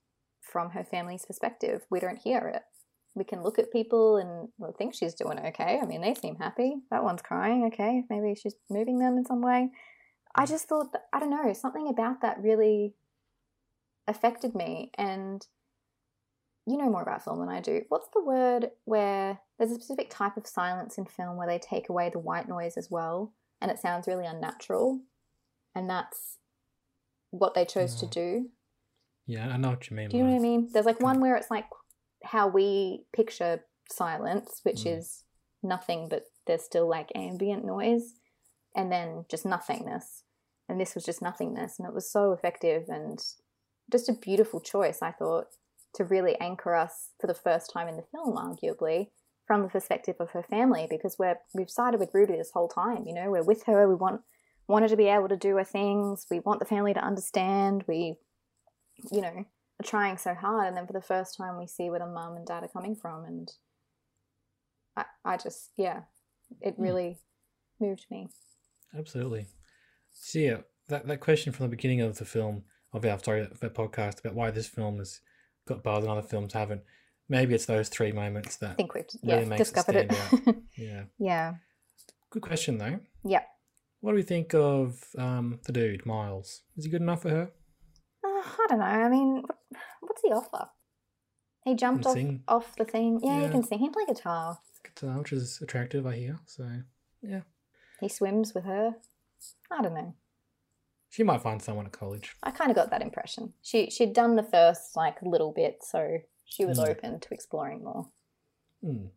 from 0.51 0.71
her 0.71 0.83
family's 0.83 1.25
perspective. 1.25 1.85
We 1.89 1.99
don't 1.99 2.17
hear 2.17 2.47
it. 2.47 2.63
We 3.15 3.23
can 3.23 3.43
look 3.43 3.57
at 3.57 3.71
people 3.71 4.17
and 4.17 4.49
well, 4.57 4.75
think 4.77 4.93
she's 4.93 5.15
doing 5.15 5.39
okay. 5.39 5.79
I 5.81 5.85
mean, 5.85 6.01
they 6.01 6.13
seem 6.13 6.35
happy. 6.35 6.75
That 6.91 7.03
one's 7.03 7.21
crying. 7.21 7.65
Okay, 7.65 8.03
maybe 8.09 8.35
she's 8.35 8.55
moving 8.69 8.99
them 8.99 9.17
in 9.17 9.25
some 9.25 9.41
way. 9.41 9.69
I 10.35 10.45
mm. 10.45 10.49
just 10.49 10.67
thought, 10.67 10.91
that, 10.93 11.03
I 11.11 11.19
don't 11.19 11.31
know, 11.31 11.53
something 11.53 11.87
about 11.87 12.21
that 12.21 12.41
really 12.41 12.93
affected 14.07 14.55
me. 14.55 14.91
And 14.97 15.45
you 16.67 16.77
know 16.77 16.89
more 16.89 17.01
about 17.01 17.23
film 17.23 17.39
than 17.39 17.49
I 17.49 17.61
do. 17.61 17.83
What's 17.89 18.09
the 18.13 18.23
word 18.23 18.71
where 18.83 19.39
there's 19.57 19.71
a 19.71 19.75
specific 19.75 20.09
type 20.09 20.37
of 20.37 20.45
silence 20.45 20.97
in 20.97 21.05
film 21.05 21.37
where 21.37 21.47
they 21.47 21.59
take 21.59 21.89
away 21.89 22.09
the 22.09 22.19
white 22.19 22.49
noise 22.49 22.75
as 22.77 22.91
well 22.91 23.33
and 23.61 23.71
it 23.71 23.79
sounds 23.79 24.05
really 24.05 24.25
unnatural? 24.25 24.99
And 25.73 25.89
that's 25.89 26.37
what 27.31 27.53
they 27.53 27.65
chose 27.65 27.95
to 27.95 28.05
mm. 28.05 28.11
do. 28.11 28.49
Yeah, 29.27 29.49
I 29.49 29.57
know 29.57 29.69
what 29.71 29.89
you 29.89 29.95
mean. 29.97 30.09
Do 30.09 30.17
you 30.17 30.23
know 30.23 30.29
what 30.29 30.37
I 30.37 30.39
mean? 30.39 30.69
There's 30.71 30.85
like 30.85 30.99
one 31.01 31.19
where 31.19 31.35
it's 31.35 31.51
like 31.51 31.65
how 32.23 32.47
we 32.47 33.05
picture 33.13 33.65
silence, 33.91 34.61
which 34.63 34.83
Mm. 34.83 34.97
is 34.97 35.25
nothing, 35.61 36.07
but 36.09 36.23
there's 36.45 36.63
still 36.63 36.87
like 36.87 37.11
ambient 37.13 37.65
noise, 37.65 38.13
and 38.75 38.91
then 38.91 39.25
just 39.29 39.45
nothingness. 39.45 40.23
And 40.69 40.79
this 40.79 40.95
was 40.95 41.03
just 41.03 41.21
nothingness, 41.21 41.77
and 41.77 41.87
it 41.87 41.93
was 41.93 42.11
so 42.11 42.31
effective 42.31 42.89
and 42.89 43.19
just 43.91 44.09
a 44.09 44.13
beautiful 44.13 44.59
choice, 44.59 45.01
I 45.01 45.11
thought, 45.11 45.47
to 45.95 46.03
really 46.03 46.35
anchor 46.39 46.75
us 46.75 47.11
for 47.19 47.27
the 47.27 47.33
first 47.33 47.71
time 47.71 47.87
in 47.87 47.95
the 47.95 48.03
film, 48.03 48.35
arguably, 48.35 49.11
from 49.45 49.63
the 49.63 49.69
perspective 49.69 50.17
of 50.19 50.31
her 50.31 50.43
family, 50.43 50.87
because 50.89 51.17
we're 51.19 51.39
we've 51.53 51.69
sided 51.69 51.99
with 51.99 52.13
Ruby 52.13 52.35
this 52.37 52.51
whole 52.51 52.67
time. 52.67 53.05
You 53.07 53.13
know, 53.13 53.29
we're 53.29 53.43
with 53.43 53.63
her. 53.63 53.87
We 53.87 53.95
want 53.95 54.21
want 54.67 54.83
her 54.83 54.89
to 54.89 54.97
be 54.97 55.07
able 55.07 55.29
to 55.29 55.37
do 55.37 55.55
her 55.55 55.63
things. 55.63 56.25
We 56.29 56.39
want 56.39 56.59
the 56.59 56.65
family 56.65 56.93
to 56.93 57.03
understand. 57.03 57.85
We 57.87 58.17
you 59.11 59.21
know, 59.21 59.45
are 59.79 59.83
trying 59.83 60.17
so 60.17 60.33
hard, 60.33 60.67
and 60.67 60.77
then 60.77 60.87
for 60.87 60.93
the 60.93 61.01
first 61.01 61.37
time 61.37 61.57
we 61.57 61.67
see 61.67 61.89
where 61.89 61.99
the 61.99 62.07
mum 62.07 62.35
and 62.35 62.45
dad 62.45 62.63
are 62.63 62.67
coming 62.69 62.95
from, 62.95 63.25
and 63.25 63.51
I, 64.95 65.05
I 65.23 65.37
just, 65.37 65.71
yeah, 65.77 66.01
it 66.61 66.75
Hmm. 66.75 66.81
really 66.83 67.17
moved 67.79 68.05
me. 68.09 68.27
Absolutely. 68.97 69.47
So 70.13 70.39
yeah, 70.39 70.57
that, 70.87 71.07
that 71.07 71.19
question 71.19 71.53
from 71.53 71.65
the 71.65 71.75
beginning 71.75 72.01
of 72.01 72.17
the 72.17 72.25
film, 72.25 72.63
of 72.93 73.05
our 73.05 73.19
sorry, 73.19 73.41
of 73.41 73.59
the 73.59 73.69
podcast 73.69 74.19
about 74.19 74.33
why 74.33 74.49
this 74.51 74.67
film 74.67 74.97
has 74.97 75.19
got 75.67 75.83
buzz 75.83 76.03
and 76.03 76.11
other 76.11 76.21
films 76.23 76.53
haven't. 76.53 76.81
Maybe 77.29 77.53
it's 77.53 77.65
those 77.65 77.89
three 77.89 78.13
moments 78.13 78.55
that 78.57 78.71
I 78.71 78.73
think 78.75 78.93
we've 78.93 79.05
really 79.23 79.43
yeah 79.43 79.49
makes 79.49 79.71
it 79.71 79.95
it. 79.95 80.55
yeah. 80.77 81.03
yeah, 81.19 81.53
Good 82.29 82.41
question 82.41 82.77
though. 82.77 82.99
yeah. 83.25 83.41
What 83.99 84.11
do 84.11 84.15
we 84.15 84.23
think 84.23 84.53
of 84.53 85.03
um, 85.17 85.59
the 85.65 85.73
dude 85.73 86.05
Miles? 86.05 86.61
Is 86.77 86.85
he 86.85 86.91
good 86.91 87.01
enough 87.01 87.23
for 87.23 87.29
her? 87.29 87.51
I 88.59 88.65
don't 88.69 88.79
know. 88.79 88.85
I 88.85 89.09
mean, 89.09 89.43
what's 90.01 90.21
he 90.23 90.29
offer? 90.31 90.69
He 91.63 91.75
jumped 91.75 92.05
off 92.05 92.13
sing. 92.13 92.43
off 92.47 92.75
the 92.77 92.85
thing. 92.85 93.19
Yeah, 93.23 93.43
he 93.43 93.49
can 93.49 93.63
sing. 93.63 93.79
He 93.79 93.85
can 93.87 93.93
play 93.93 94.05
guitar. 94.07 94.59
Guitar, 94.83 95.17
which 95.19 95.33
is 95.33 95.59
attractive, 95.61 96.05
I 96.07 96.15
hear. 96.15 96.39
So 96.45 96.69
yeah, 97.21 97.41
He 97.99 98.07
swims 98.07 98.53
with 98.53 98.63
her. 98.63 98.95
I 99.71 99.81
don't 99.81 99.93
know. 99.93 100.13
she 101.09 101.23
might 101.23 101.41
find 101.41 101.61
someone 101.61 101.85
at 101.85 101.91
college. 101.91 102.35
I 102.43 102.51
kind 102.51 102.69
of 102.69 102.75
got 102.75 102.89
that 102.91 103.01
impression. 103.01 103.53
She 103.61 103.89
she'd 103.89 104.13
done 104.13 104.35
the 104.35 104.43
first 104.43 104.95
like 104.95 105.21
little 105.21 105.51
bit, 105.51 105.83
so 105.83 106.19
she 106.45 106.65
was 106.65 106.79
Mm. 106.79 106.89
open 106.89 107.19
to 107.19 107.33
exploring 107.33 107.83
more. 107.83 108.07
Hmm. 108.81 109.07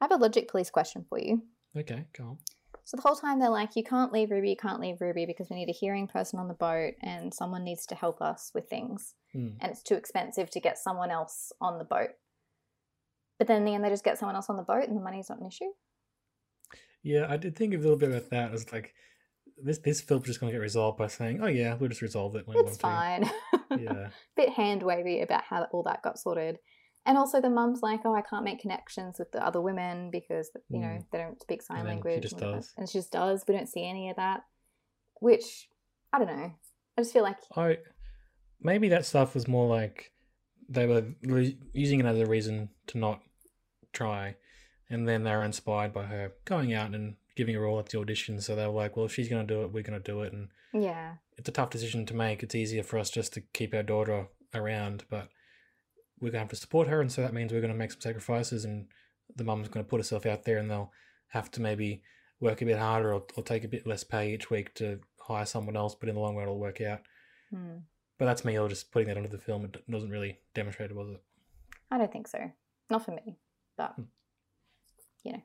I 0.00 0.04
have 0.06 0.12
a 0.12 0.16
logic 0.16 0.48
police 0.48 0.70
question 0.70 1.04
for 1.08 1.18
you. 1.18 1.42
Okay, 1.76 2.06
go 2.16 2.24
on. 2.24 2.38
So 2.84 2.96
the 2.96 3.02
whole 3.02 3.16
time 3.16 3.38
they're 3.38 3.48
like, 3.48 3.76
you 3.76 3.82
can't 3.82 4.12
leave 4.12 4.30
Ruby, 4.30 4.50
you 4.50 4.56
can't 4.56 4.80
leave 4.80 5.00
Ruby 5.00 5.24
because 5.24 5.48
we 5.48 5.56
need 5.56 5.70
a 5.70 5.72
hearing 5.72 6.06
person 6.06 6.38
on 6.38 6.48
the 6.48 6.54
boat 6.54 6.94
and 7.02 7.32
someone 7.32 7.64
needs 7.64 7.86
to 7.86 7.94
help 7.94 8.20
us 8.20 8.50
with 8.54 8.68
things. 8.68 9.14
Hmm. 9.32 9.50
And 9.60 9.72
it's 9.72 9.82
too 9.82 9.94
expensive 9.94 10.50
to 10.50 10.60
get 10.60 10.78
someone 10.78 11.10
else 11.10 11.50
on 11.60 11.78
the 11.78 11.84
boat. 11.84 12.10
But 13.38 13.48
then 13.48 13.58
in 13.58 13.64
the 13.64 13.74
end, 13.74 13.84
they 13.84 13.88
just 13.88 14.04
get 14.04 14.18
someone 14.18 14.36
else 14.36 14.50
on 14.50 14.56
the 14.56 14.62
boat 14.62 14.86
and 14.86 14.96
the 14.96 15.02
money's 15.02 15.30
not 15.30 15.40
an 15.40 15.46
issue. 15.46 15.70
Yeah, 17.02 17.26
I 17.28 17.36
did 17.36 17.56
think 17.56 17.74
a 17.74 17.78
little 17.78 17.96
bit 17.96 18.10
about 18.10 18.30
that. 18.30 18.52
It's 18.52 18.72
like 18.72 18.94
this 19.62 19.78
this 19.78 20.00
film's 20.00 20.26
just 20.26 20.40
gonna 20.40 20.52
get 20.52 20.58
resolved 20.58 20.98
by 20.98 21.06
saying, 21.06 21.40
"Oh 21.42 21.48
yeah, 21.48 21.74
we'll 21.74 21.90
just 21.90 22.00
resolve 22.02 22.34
it 22.36 22.46
when 22.46 22.56
It's 22.58 22.78
fine. 22.78 23.24
to." 23.24 23.32
Yeah. 23.78 24.10
Bit 24.36 24.50
hand 24.50 24.82
wavy 24.82 25.20
about 25.20 25.42
how 25.44 25.64
all 25.72 25.82
that 25.82 26.02
got 26.02 26.18
sorted. 26.18 26.58
And 27.06 27.18
also 27.18 27.40
the 27.40 27.50
mum's 27.50 27.82
like, 27.82 28.00
oh, 28.04 28.14
I 28.14 28.22
can't 28.22 28.44
make 28.44 28.60
connections 28.60 29.18
with 29.18 29.30
the 29.32 29.44
other 29.44 29.60
women 29.60 30.10
because, 30.10 30.50
you 30.70 30.78
know, 30.80 30.86
Mm. 30.88 31.04
they 31.12 31.18
don't 31.18 31.40
speak 31.40 31.60
sign 31.62 31.80
And 31.80 31.86
then 31.88 31.96
she 31.96 32.02
language. 32.04 32.22
just 32.22 32.40
and 32.40 32.52
does. 32.54 32.72
And 32.78 32.88
she 32.88 32.98
just 32.98 33.12
does. 33.12 33.44
We 33.46 33.54
don't 33.54 33.68
see 33.68 33.84
any 33.86 34.08
of 34.10 34.16
that. 34.16 34.44
Which, 35.20 35.68
I 36.12 36.18
don't 36.18 36.28
know. 36.28 36.52
I 36.96 37.00
just 37.02 37.12
feel 37.12 37.22
like 37.22 37.38
I 37.56 37.78
maybe 38.60 38.88
that 38.88 39.04
stuff 39.04 39.34
was 39.34 39.46
more 39.48 39.66
like 39.66 40.12
they 40.68 40.86
were 40.86 41.04
re- 41.22 41.58
using 41.72 42.00
it 42.00 42.06
as 42.06 42.18
a 42.18 42.26
reason 42.26 42.70
to 42.88 42.98
not 42.98 43.20
try, 43.92 44.36
and 44.88 45.06
then 45.08 45.24
they 45.24 45.30
were 45.32 45.44
inspired 45.44 45.92
by 45.92 46.04
her 46.04 46.32
going 46.44 46.72
out 46.72 46.94
and 46.94 47.16
giving 47.36 47.54
her 47.54 47.66
all 47.66 47.78
at 47.80 47.88
the 47.90 47.98
audition. 47.98 48.40
So 48.40 48.54
they 48.54 48.66
were 48.66 48.72
like, 48.72 48.96
"Well, 48.96 49.06
if 49.06 49.12
she's 49.12 49.28
going 49.28 49.46
to 49.46 49.54
do 49.54 49.62
it, 49.62 49.72
we're 49.72 49.82
going 49.82 50.00
to 50.00 50.12
do 50.12 50.22
it." 50.22 50.32
And 50.32 50.48
Yeah. 50.72 51.16
it's 51.36 51.48
a 51.48 51.52
tough 51.52 51.70
decision 51.70 52.06
to 52.06 52.14
make. 52.14 52.42
It's 52.42 52.54
easier 52.54 52.82
for 52.82 52.98
us 52.98 53.10
just 53.10 53.32
to 53.34 53.40
keep 53.40 53.74
our 53.74 53.82
daughter 53.82 54.28
around, 54.54 55.04
but 55.10 55.28
we're 56.20 56.30
going 56.30 56.40
to 56.40 56.44
have 56.44 56.48
to 56.48 56.56
support 56.56 56.88
her, 56.88 57.00
and 57.00 57.10
so 57.10 57.22
that 57.22 57.34
means 57.34 57.52
we're 57.52 57.60
going 57.60 57.72
to 57.72 57.78
make 57.78 57.92
some 57.92 58.00
sacrifices, 58.00 58.64
and 58.64 58.86
the 59.36 59.44
mum's 59.44 59.68
going 59.68 59.84
to 59.84 59.88
put 59.88 60.00
herself 60.00 60.26
out 60.26 60.44
there, 60.44 60.58
and 60.58 60.70
they'll 60.70 60.92
have 61.28 61.50
to 61.52 61.60
maybe 61.60 62.02
work 62.40 62.62
a 62.62 62.64
bit 62.64 62.78
harder 62.78 63.12
or, 63.12 63.24
or 63.36 63.42
take 63.42 63.64
a 63.64 63.68
bit 63.68 63.86
less 63.86 64.04
pay 64.04 64.32
each 64.32 64.50
week 64.50 64.74
to 64.74 65.00
hire 65.20 65.46
someone 65.46 65.76
else, 65.76 65.94
but 65.94 66.08
in 66.08 66.14
the 66.14 66.20
long 66.20 66.36
run, 66.36 66.44
it'll 66.44 66.58
work 66.58 66.80
out. 66.80 67.00
Hmm. 67.50 67.78
But 68.18 68.26
that's 68.26 68.44
me. 68.44 68.58
Or 68.58 68.68
just 68.68 68.92
putting 68.92 69.08
that 69.08 69.16
into 69.16 69.28
the 69.28 69.38
film. 69.38 69.64
It 69.64 69.90
doesn't 69.90 70.10
really 70.10 70.38
demonstrate 70.54 70.90
it, 70.90 70.96
was 70.96 71.10
it? 71.10 71.22
I 71.90 71.98
don't 71.98 72.12
think 72.12 72.28
so. 72.28 72.38
Not 72.90 73.04
for 73.04 73.12
me. 73.12 73.36
But 73.76 73.94
yeah. 75.24 75.38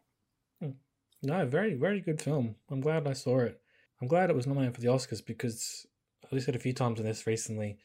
No, 1.21 1.45
very, 1.45 1.73
very 1.73 1.99
good 1.99 2.21
film. 2.21 2.55
I'm 2.69 2.79
glad 2.79 3.07
I 3.07 3.13
saw 3.13 3.39
it. 3.39 3.59
I'm 4.01 4.07
glad 4.07 4.29
it 4.29 4.35
was 4.35 4.47
nominated 4.47 4.75
for 4.75 4.81
the 4.81 4.87
Oscars 4.87 5.25
because 5.25 5.85
I've 6.31 6.41
said 6.41 6.55
a 6.55 6.59
few 6.59 6.73
times 6.73 6.99
in 6.99 7.05
this 7.05 7.27
recently. 7.27 7.77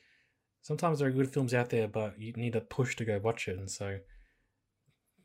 Sometimes 0.65 0.99
there 0.99 1.09
are 1.09 1.13
good 1.13 1.33
films 1.33 1.53
out 1.55 1.69
there, 1.71 1.87
but 1.87 2.19
you 2.19 2.33
need 2.33 2.57
a 2.57 2.61
push 2.61 2.97
to 2.97 3.05
go 3.05 3.21
watch 3.23 3.47
it, 3.49 3.59
and 3.59 3.71
so 3.71 3.99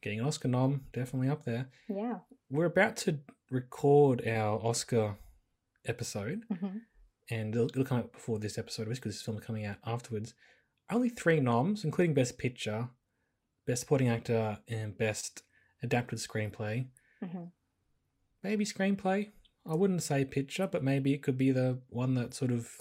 getting 0.01 0.19
an 0.19 0.25
Oscar 0.25 0.49
nom 0.49 0.81
definitely 0.93 1.29
up 1.29 1.45
there. 1.45 1.69
yeah. 1.87 2.19
We're 2.51 2.65
about 2.65 2.97
to 2.97 3.19
record 3.49 4.27
our 4.27 4.59
Oscar 4.63 5.15
episode, 5.85 6.43
hmm 6.59 6.77
and 7.31 7.53
it'll, 7.53 7.67
it'll 7.67 7.83
come 7.85 7.99
out 7.99 8.11
before 8.11 8.39
this 8.39 8.57
episode 8.57 8.87
which 8.87 8.97
because 8.97 9.13
this 9.13 9.21
film 9.21 9.37
is 9.37 9.43
coming 9.45 9.63
out 9.65 9.77
afterwards. 9.85 10.33
Only 10.91 11.09
three 11.09 11.39
noms, 11.39 11.85
including 11.85 12.15
Best 12.15 12.37
Picture, 12.39 12.89
Best 13.67 13.81
Supporting 13.81 14.09
Actor, 14.09 14.57
and 14.67 14.97
Best 14.97 15.43
Adapted 15.83 16.19
Screenplay. 16.19 16.87
hmm 17.23 17.45
maybe 18.43 18.65
screenplay. 18.65 19.29
I 19.69 19.75
wouldn't 19.75 20.01
say 20.03 20.25
picture, 20.25 20.65
but 20.65 20.83
maybe 20.83 21.13
it 21.13 21.21
could 21.21 21.37
be 21.37 21.51
the 21.51 21.79
one 21.89 22.15
that 22.15 22.33
sort 22.33 22.51
of, 22.51 22.71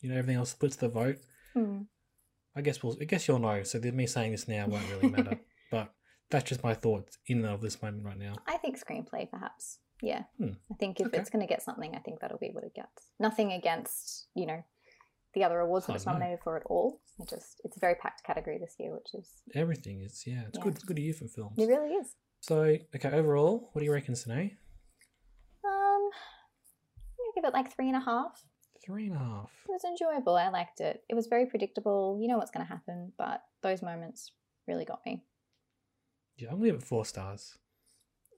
you 0.00 0.08
know, 0.08 0.16
everything 0.16 0.36
else 0.38 0.50
splits 0.50 0.76
the 0.76 0.88
vote. 0.88 1.18
Mm. 1.56 1.86
I 2.56 2.60
guess 2.62 2.82
we'll. 2.82 2.96
I 3.00 3.04
guess 3.04 3.26
you'll 3.28 3.38
know. 3.38 3.62
So 3.62 3.78
me 3.78 4.06
saying 4.06 4.32
this 4.32 4.48
now 4.48 4.66
won't 4.66 4.88
really 4.90 5.08
matter. 5.10 5.38
but 5.70 5.92
that's 6.30 6.48
just 6.48 6.62
my 6.64 6.74
thoughts 6.74 7.18
in 7.26 7.38
and 7.44 7.46
of 7.54 7.60
this 7.60 7.80
moment 7.82 8.04
right 8.04 8.18
now. 8.18 8.34
I 8.46 8.56
think 8.56 8.78
screenplay, 8.78 9.30
perhaps. 9.30 9.78
Yeah. 10.02 10.22
Hmm. 10.38 10.52
I 10.70 10.74
think 10.78 10.98
if 11.00 11.08
Okay. 11.08 11.18
it's 11.18 11.30
going 11.30 11.46
to 11.46 11.52
get 11.52 11.62
something, 11.62 11.94
I 11.94 11.98
think 11.98 12.20
that'll 12.20 12.38
be 12.38 12.50
what 12.52 12.64
it 12.64 12.74
gets. 12.74 13.10
Nothing 13.18 13.52
against, 13.52 14.26
you 14.34 14.46
know, 14.46 14.64
the 15.34 15.44
other 15.44 15.60
awards 15.60 15.86
that 15.86 15.96
it's 15.96 16.06
no. 16.06 16.12
nominated 16.12 16.40
for 16.42 16.56
at 16.56 16.62
all. 16.66 17.00
It 17.18 17.28
just, 17.28 17.60
it's 17.64 17.76
a 17.76 17.80
very 17.80 17.94
packed 17.96 18.24
category 18.24 18.58
this 18.58 18.76
year, 18.78 18.92
which 18.94 19.12
is, 19.14 19.28
Everything 19.54 20.00
is 20.00 20.22
yeah. 20.26 20.42
It's 20.48 20.56
Yeah. 20.58 20.64
good. 20.64 20.74
It's 20.74 20.84
good 20.84 20.98
year 20.98 21.12
for 21.12 21.28
films. 21.28 21.58
it 21.58 21.66
really 21.66 21.90
is. 21.94 22.14
So 22.40 22.62
okay, 22.96 23.10
overall, 23.12 23.68
what 23.72 23.80
do 23.80 23.84
you 23.84 23.92
reckon, 23.92 24.16
Sine? 24.16 24.56
Um, 25.64 26.10
I'm 26.10 27.32
to 27.32 27.32
give 27.34 27.44
it 27.44 27.52
like 27.52 27.74
three 27.74 27.88
and 27.88 27.96
a 27.96 28.00
half. 28.00 28.42
Three 28.90 29.06
and 29.06 29.16
a 29.16 29.18
half. 29.18 29.50
It 29.68 29.70
was 29.70 29.84
enjoyable. 29.84 30.36
I 30.36 30.48
liked 30.48 30.80
it. 30.80 31.04
It 31.08 31.14
was 31.14 31.28
very 31.28 31.46
predictable. 31.46 32.18
You 32.20 32.26
know 32.26 32.38
what's 32.38 32.50
going 32.50 32.66
to 32.66 32.72
happen, 32.72 33.12
but 33.16 33.42
those 33.62 33.82
moments 33.82 34.32
really 34.66 34.84
got 34.84 35.00
me. 35.06 35.22
Yeah, 36.36 36.48
I'm 36.48 36.56
gonna 36.56 36.72
give 36.72 36.76
it 36.76 36.82
four 36.82 37.04
stars. 37.04 37.58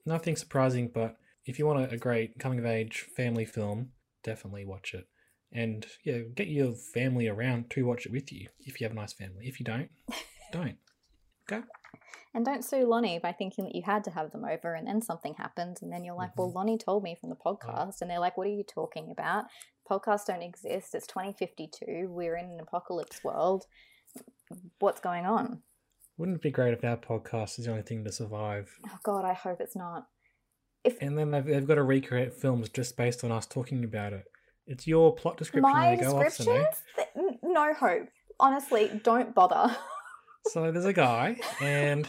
Nothing 0.05 0.35
surprising, 0.35 0.91
but 0.93 1.17
if 1.45 1.57
you 1.57 1.65
want 1.65 1.79
a, 1.79 1.95
a 1.95 1.97
great 1.97 2.37
coming 2.37 2.59
of 2.59 2.65
age 2.65 3.07
family 3.15 3.45
film, 3.45 3.91
definitely 4.23 4.65
watch 4.65 4.93
it. 4.93 5.07
And 5.51 5.85
yeah, 6.03 6.19
get 6.35 6.47
your 6.47 6.73
family 6.73 7.27
around 7.27 7.69
to 7.71 7.85
watch 7.85 8.05
it 8.05 8.11
with 8.11 8.31
you 8.31 8.49
if 8.59 8.79
you 8.79 8.85
have 8.85 8.91
a 8.91 8.99
nice 8.99 9.13
family. 9.13 9.47
If 9.47 9.59
you 9.59 9.65
don't, 9.65 9.89
don't. 10.51 10.77
Okay. 11.49 11.63
And 12.35 12.43
don't 12.43 12.65
sue 12.65 12.87
Lonnie 12.87 13.19
by 13.19 13.31
thinking 13.31 13.65
that 13.65 13.75
you 13.75 13.83
had 13.83 14.03
to 14.05 14.11
have 14.11 14.31
them 14.31 14.43
over 14.43 14.73
and 14.73 14.87
then 14.87 15.01
something 15.01 15.35
happens 15.35 15.83
and 15.83 15.93
then 15.93 16.03
you're 16.03 16.15
like, 16.15 16.35
well, 16.35 16.47
mm-hmm. 16.47 16.57
Lonnie 16.57 16.77
told 16.79 17.03
me 17.03 17.15
from 17.19 17.29
the 17.29 17.37
ah. 17.45 17.53
podcast. 17.53 18.01
And 18.01 18.09
they're 18.09 18.19
like, 18.19 18.37
what 18.37 18.47
are 18.47 18.51
you 18.51 18.63
talking 18.63 19.11
about? 19.11 19.45
Podcasts 19.89 20.25
don't 20.25 20.41
exist. 20.41 20.95
It's 20.95 21.07
2052. 21.07 22.07
We're 22.09 22.37
in 22.37 22.45
an 22.45 22.59
apocalypse 22.61 23.23
world. 23.23 23.65
What's 24.79 25.01
going 25.01 25.25
on? 25.25 25.61
Wouldn't 26.17 26.37
it 26.37 26.43
be 26.43 26.51
great 26.51 26.73
if 26.73 26.83
our 26.83 26.97
podcast 26.97 27.59
is 27.59 27.65
the 27.65 27.71
only 27.71 27.83
thing 27.83 28.03
to 28.03 28.11
survive? 28.11 28.71
Oh, 28.87 28.97
God, 29.03 29.25
I 29.25 29.33
hope 29.33 29.57
it's 29.59 29.75
not. 29.75 30.07
If 30.83 30.97
And 31.01 31.17
then 31.17 31.31
they've, 31.31 31.45
they've 31.45 31.67
got 31.67 31.75
to 31.75 31.83
recreate 31.83 32.33
films 32.33 32.69
just 32.69 32.95
based 32.97 33.23
on 33.23 33.31
us 33.31 33.45
talking 33.45 33.83
about 33.83 34.13
it. 34.13 34.25
It's 34.67 34.87
your 34.87 35.15
plot 35.15 35.37
description. 35.37 35.71
my 35.71 35.95
they 35.95 36.05
off, 36.05 36.31
Sine. 36.33 36.65
descriptions, 36.65 37.37
no 37.43 37.73
hope. 37.73 38.07
Honestly, 38.39 39.01
don't 39.03 39.33
bother. 39.33 39.75
So 40.47 40.73
there's 40.73 40.83
a 40.83 40.91
guy, 40.91 41.37
and 41.61 42.05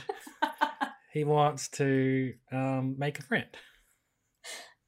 he 1.13 1.23
wants 1.23 1.69
to 1.69 2.35
um, 2.51 2.97
make 2.99 3.21
a 3.21 3.23
friend. 3.23 3.47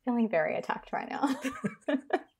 Feeling 0.05 0.29
very 0.29 0.57
attacked 0.57 0.93
right 0.93 1.09
now. 1.09 1.41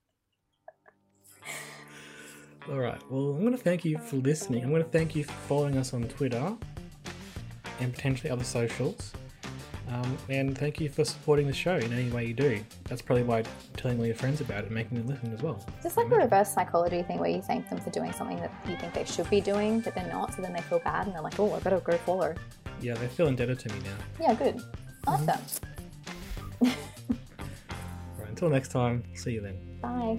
All 2.71 2.79
right. 2.79 3.01
Well, 3.11 3.31
I'm 3.31 3.41
going 3.41 3.53
to 3.57 3.63
thank 3.63 3.85
you 3.85 3.99
for 3.99 4.17
listening. 4.17 4.65
I'm 4.65 4.71
going 4.71 4.83
to 4.83 4.89
thank 4.89 5.15
you 5.15 5.25
for 5.25 5.33
following 5.33 5.77
us 5.79 5.95
on 5.95 6.03
Twitter 6.05 6.57
and 7.81 7.95
potentially 7.95 8.31
other 8.31 8.45
socials. 8.45 9.13
Um, 9.89 10.19
and 10.29 10.59
thank 10.59 10.81
you 10.81 10.89
for 10.89 11.05
supporting 11.05 11.47
the 11.47 11.53
show 11.53 11.77
in 11.77 11.93
any 11.93 12.11
way 12.11 12.25
you 12.25 12.35
do. 12.35 12.61
That's 12.85 13.01
probably 13.01 13.23
why 13.23 13.45
telling 13.77 14.01
all 14.01 14.07
your 14.07 14.17
friends 14.17 14.41
about 14.41 14.65
it 14.65 14.67
and 14.67 14.75
making 14.75 14.99
them 14.99 15.07
listen 15.07 15.33
as 15.33 15.43
well. 15.43 15.65
Is 15.79 15.85
this 15.85 15.97
like 15.97 16.11
a 16.11 16.17
reverse 16.17 16.53
psychology 16.53 17.05
thing 17.05 17.19
where 17.19 17.31
you 17.31 17.41
thank 17.41 17.69
them 17.69 17.79
for 17.79 17.91
doing 17.91 18.13
something 18.13 18.39
that 18.39 18.53
you 18.69 18.77
think 18.77 18.95
they 18.95 19.05
should 19.05 19.31
be 19.31 19.41
doing, 19.41 19.81
but 19.81 19.95
they're 19.95 20.09
not, 20.09 20.35
so 20.35 20.43
then 20.43 20.53
they 20.53 20.63
feel 20.63 20.81
bad 20.81 21.07
and 21.07 21.15
they're 21.15 21.23
like, 21.23 21.39
oh, 21.39 21.55
I 21.55 21.61
better 21.61 21.79
go 21.79 21.97
follow. 21.99 22.35
Yeah, 22.81 22.95
they 22.95 23.07
feel 23.07 23.29
indebted 23.29 23.61
to 23.61 23.73
me 23.73 23.79
now. 23.85 23.97
Yeah, 24.21 24.35
good. 24.35 24.61
I 25.07 25.13
like 25.13 25.27
that. 25.27 25.61
All 26.63 26.69
right. 28.19 28.29
Until 28.29 28.49
next 28.49 28.71
time. 28.71 29.05
See 29.15 29.33
you 29.33 29.41
then. 29.41 29.57
Bye. 29.81 30.19